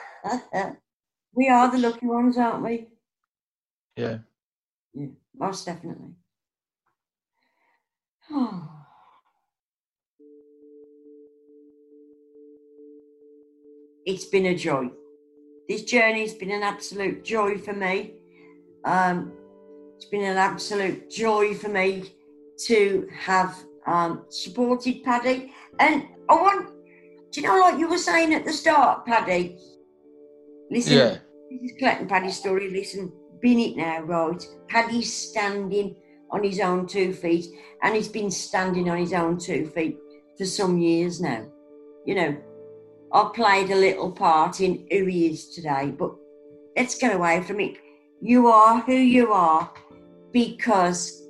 we 1.35 1.49
are 1.49 1.71
the 1.71 1.79
lucky 1.79 2.07
ones, 2.07 2.37
aren't 2.39 2.65
we? 2.65 2.89
yeah. 3.97 4.19
Yeah, 4.95 5.09
most 5.37 5.67
definitely. 5.67 6.15
it's 14.07 14.25
been 14.27 14.47
a 14.47 14.55
joy. 14.55 14.91
This 15.69 15.83
journey's 15.85 16.35
been 16.35 16.51
an 16.51 16.63
absolute 16.63 17.25
joy 17.25 17.59
for 17.59 17.75
me. 17.75 18.15
Um, 18.85 19.33
it's 19.97 20.07
been 20.07 20.25
an 20.25 20.37
absolute 20.39 21.11
joy 21.11 21.55
for 21.55 21.69
me 21.69 22.15
to 22.67 23.09
have 23.13 23.57
um, 23.87 24.25
supported 24.31 25.03
Paddy. 25.05 25.53
And 25.79 26.07
I 26.29 26.35
want, 26.35 26.71
do 27.33 27.41
you 27.41 27.47
know, 27.47 27.59
like 27.61 27.79
you 27.79 27.89
were 27.89 27.99
saying 27.99 28.33
at 28.35 28.45
the 28.45 28.53
start, 28.53 29.05
Paddy? 29.05 29.59
Listen, 30.71 30.97
Yeah. 30.99 31.17
this 31.51 31.63
is 31.63 31.79
Clayton 31.79 32.07
Paddy's 32.09 32.37
story. 32.37 32.71
Listen, 32.71 33.13
been 33.41 33.59
it 33.59 33.77
now, 33.77 34.03
right? 34.03 34.43
Paddy's 34.69 35.13
standing 35.13 35.97
on 36.31 36.45
his 36.45 36.61
own 36.61 36.87
two 36.87 37.13
feet, 37.13 37.47
and 37.83 37.95
he's 37.95 38.09
been 38.09 38.31
standing 38.31 38.91
on 38.91 38.99
his 38.99 39.13
own 39.13 39.39
two 39.39 39.67
feet 39.67 39.97
for 40.37 40.45
some 40.45 40.79
years 40.79 41.21
now. 41.21 41.47
You 42.05 42.15
know, 42.15 42.37
I've 43.13 43.33
played 43.33 43.71
a 43.71 43.77
little 43.77 44.13
part 44.13 44.61
in 44.61 44.87
who 44.91 45.07
he 45.07 45.29
is 45.29 45.55
today, 45.55 45.95
but 45.97 46.13
let's 46.77 46.99
get 46.99 47.15
away 47.15 47.43
from 47.43 47.61
it. 47.61 47.77
You 48.21 48.49
are 48.49 48.81
who 48.81 48.95
you 48.95 49.33
are 49.33 49.73
because 50.33 51.23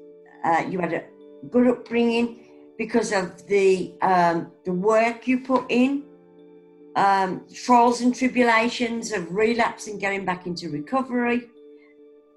uh, 0.45 0.65
you 0.69 0.81
had 0.81 0.93
a 0.95 1.05
good 1.51 1.69
upbringing, 1.69 2.45
because 2.77 3.13
of 3.13 3.47
the 3.47 3.93
um, 4.03 4.51
the 4.65 4.73
work 4.73 5.29
you 5.29 5.41
put 5.41 5.65
in, 5.69 6.05
um, 6.97 7.45
trials 7.53 8.01
and 8.01 8.15
tribulations 8.15 9.13
of 9.13 9.33
relapse 9.35 9.87
and 9.87 10.01
getting 10.01 10.25
back 10.25 10.47
into 10.47 10.71
recovery. 10.71 11.49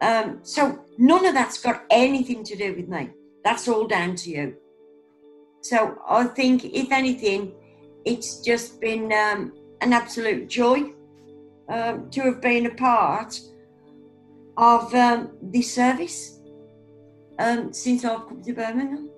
Um, 0.02 0.40
so 0.44 0.84
none 0.98 1.26
of 1.26 1.34
that's 1.34 1.60
got 1.62 1.84
anything 1.90 2.44
to 2.44 2.56
do 2.56 2.74
with 2.76 2.88
me. 2.88 3.10
That's 3.44 3.68
all 3.68 3.88
down 3.88 4.16
to 4.18 4.30
you. 4.30 4.56
So 5.62 5.98
I 6.08 6.24
think, 6.26 6.66
if 6.66 6.92
anything, 6.92 7.54
it's 8.06 8.42
just 8.42 8.82
been 8.82 9.12
um, 9.14 9.54
an 9.82 9.94
absolute 9.94 10.48
joy 10.48 10.94
um, 11.70 12.10
to 12.10 12.22
have 12.22 12.42
been 12.42 12.66
a 12.66 12.74
part 12.74 13.40
of 14.58 14.94
um, 14.94 15.32
this 15.42 15.74
service 15.74 16.40
um, 17.40 17.72
since 17.74 18.04
I've 18.04 18.28
come 18.28 18.42
to 18.42 18.54
Birmingham. 18.54 19.10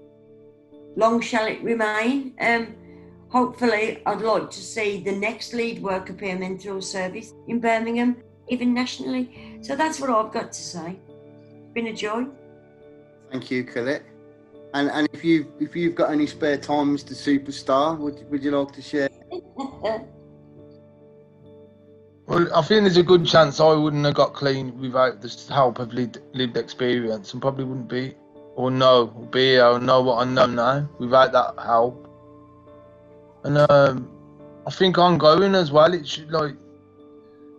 Long 0.96 1.22
shall 1.22 1.48
it 1.48 1.62
remain. 1.64 2.34
Hopefully, 3.34 4.00
I'd 4.06 4.22
like 4.22 4.52
to 4.52 4.60
see 4.60 5.02
the 5.04 5.12
next 5.12 5.54
lead 5.54 5.82
worker 5.82 6.14
peer 6.14 6.38
mentor 6.38 6.80
service 6.84 7.34
in 7.48 7.60
Birmingham, 7.60 8.18
even 8.48 8.76
nationally. 8.76 9.58
So 9.62 9.76
that's 9.76 10.00
what 10.00 10.12
I've 10.12 10.32
got 10.32 10.52
to 10.52 10.62
say. 10.62 11.00
It's 11.64 11.74
been 11.74 11.88
a 11.88 11.94
joy. 11.94 12.28
Thank 13.32 13.50
you, 13.50 13.64
Colette. 13.64 14.04
And 14.76 14.92
and 14.92 15.10
if 15.14 15.26
you 15.26 15.52
if 15.60 15.76
you've 15.76 15.96
got 15.96 16.12
any 16.12 16.28
spare 16.28 16.58
time, 16.58 16.96
Mr. 16.96 17.14
Superstar, 17.14 17.98
would 17.98 18.30
would 18.30 18.44
you 18.44 18.52
like 18.52 18.72
to 18.74 18.82
share? 18.82 19.10
Well, 22.26 22.48
I 22.56 22.62
think 22.62 22.84
there's 22.84 22.96
a 22.96 23.04
good 23.04 23.26
chance 23.26 23.60
I 23.60 23.74
wouldn't 23.74 24.06
have 24.06 24.14
got 24.14 24.34
clean 24.34 24.80
without 24.80 25.22
the 25.22 25.54
help 25.54 25.80
of 25.80 25.92
lived, 25.92 26.20
lived 26.34 26.56
experience 26.56 27.34
and 27.34 27.42
probably 27.42 27.66
wouldn't 27.66 27.90
be, 27.90 28.16
or 28.56 28.72
know, 28.72 29.14
or 29.14 29.26
be 29.26 29.60
or 29.60 29.78
know 29.78 30.02
what 30.02 30.26
I 30.26 30.32
know 30.32 30.46
now 30.46 30.90
without 31.00 31.34
that 31.34 31.62
help. 31.62 32.03
And 33.44 33.58
um, 33.70 34.10
I 34.66 34.72
think 34.72 34.98
ongoing 34.98 35.56
as 35.56 35.72
well. 35.72 35.94
It 35.94 36.08
should 36.08 36.32
like, 36.32 36.56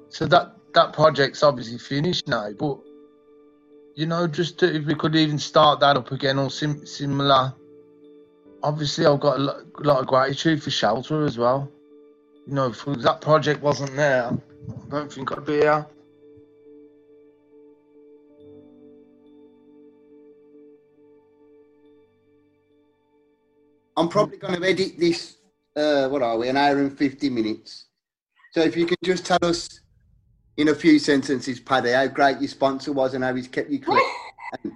so 0.09 0.27
that 0.27 0.57
that 0.75 0.93
project's 0.93 1.43
obviously 1.43 1.79
finished 1.79 2.27
now, 2.27 2.51
but 2.53 2.79
you 3.95 4.07
know, 4.07 4.27
just 4.27 4.59
to, 4.59 4.75
if 4.75 4.87
we 4.87 4.95
could 4.95 5.15
even 5.15 5.39
start 5.39 5.81
that 5.81 5.97
up 5.97 6.11
again 6.11 6.39
or 6.39 6.51
sim- 6.51 6.87
similar. 6.87 7.55
Obviously, 8.63 9.07
I've 9.07 9.21
got 9.21 9.37
a 9.37 9.43
lot, 9.43 9.57
a 9.79 9.83
lot 9.83 10.01
of 10.01 10.07
gratitude 10.07 10.63
for 10.63 10.71
shelter 10.71 11.25
as 11.25 11.37
well. 11.39 11.71
You 12.47 12.55
know, 12.55 12.67
if 12.69 12.85
that 12.85 13.21
project 13.21 13.63
wasn't 13.63 13.95
there, 13.95 14.31
I 14.33 14.89
don't 14.91 15.13
think 15.13 15.31
I'd 15.33 15.45
be 15.45 15.55
here. 15.55 15.87
I'm 23.97 24.09
probably 24.09 24.39
going 24.39 24.61
to 24.61 24.69
edit 24.69 24.99
this. 24.99 25.37
Uh, 25.77 26.09
what 26.09 26.23
are 26.23 26.39
we? 26.39 26.49
An 26.49 26.57
hour 26.57 26.79
and 26.79 26.97
fifty 26.97 27.29
minutes. 27.29 27.87
So 28.53 28.61
if 28.61 28.77
you 28.77 28.87
can 28.87 28.97
just 29.03 29.27
tell 29.27 29.39
us 29.43 29.81
in 30.57 30.69
a 30.69 30.75
few 30.75 31.01
sentences, 31.01 31.59
Paddy, 31.59 31.91
how 31.91 32.07
great 32.07 32.41
your 32.41 32.49
sponsor 32.49 32.93
was 32.93 33.15
and 33.15 33.25
how 33.25 33.35
he's 33.35 33.49
kept 33.49 33.71
you 33.71 33.81
clean 33.81 34.01
and 34.63 34.73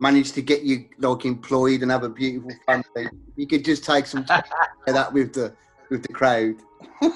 managed 0.00 0.34
to 0.34 0.42
get 0.42 0.62
you 0.62 0.86
like 0.98 1.26
employed 1.26 1.82
and 1.82 1.90
have 1.90 2.04
a 2.04 2.08
beautiful 2.08 2.50
family. 2.64 3.10
You 3.36 3.46
could 3.46 3.64
just 3.64 3.84
take 3.84 4.06
some 4.06 4.24
time 4.24 4.44
to 4.86 4.92
that 4.92 5.12
with 5.12 5.34
the 5.34 5.54
with 5.90 6.02
the 6.02 6.12
crowd. 6.12 6.56
Who 7.00 7.10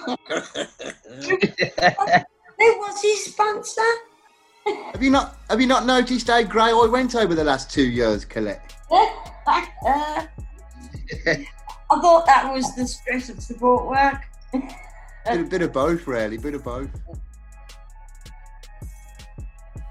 was 2.78 3.02
his 3.02 3.24
sponsor? 3.24 3.80
Have 4.92 5.02
you 5.02 5.10
not 5.10 5.38
have 5.48 5.60
you 5.60 5.66
not 5.66 5.86
noticed 5.86 6.28
how 6.28 6.42
grey 6.42 6.64
I 6.64 6.88
went 6.90 7.14
over 7.14 7.34
the 7.34 7.44
last 7.44 7.70
two 7.70 7.88
years, 7.88 8.26
Colette? 8.26 8.74
I 11.92 12.00
thought 12.00 12.24
that 12.26 12.52
was 12.52 12.74
the 12.74 12.86
stress 12.86 13.28
of 13.28 13.42
support 13.42 13.86
work. 13.86 14.22
Bit, 15.24 15.40
a 15.40 15.44
bit 15.44 15.62
of 15.62 15.72
both, 15.72 16.08
really. 16.08 16.36
Bit 16.36 16.54
of 16.54 16.64
both. 16.64 16.90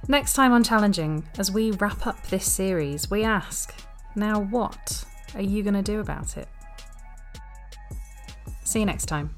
Next 0.09 0.33
time 0.33 0.51
on 0.51 0.61
Challenging, 0.61 1.25
as 1.37 1.49
we 1.49 1.71
wrap 1.71 2.05
up 2.05 2.21
this 2.27 2.51
series, 2.51 3.09
we 3.09 3.23
ask 3.23 3.73
now 4.13 4.41
what 4.41 5.05
are 5.33 5.41
you 5.41 5.63
going 5.63 5.75
to 5.75 5.81
do 5.81 6.01
about 6.01 6.35
it? 6.35 6.49
See 8.65 8.79
you 8.79 8.85
next 8.85 9.05
time. 9.05 9.33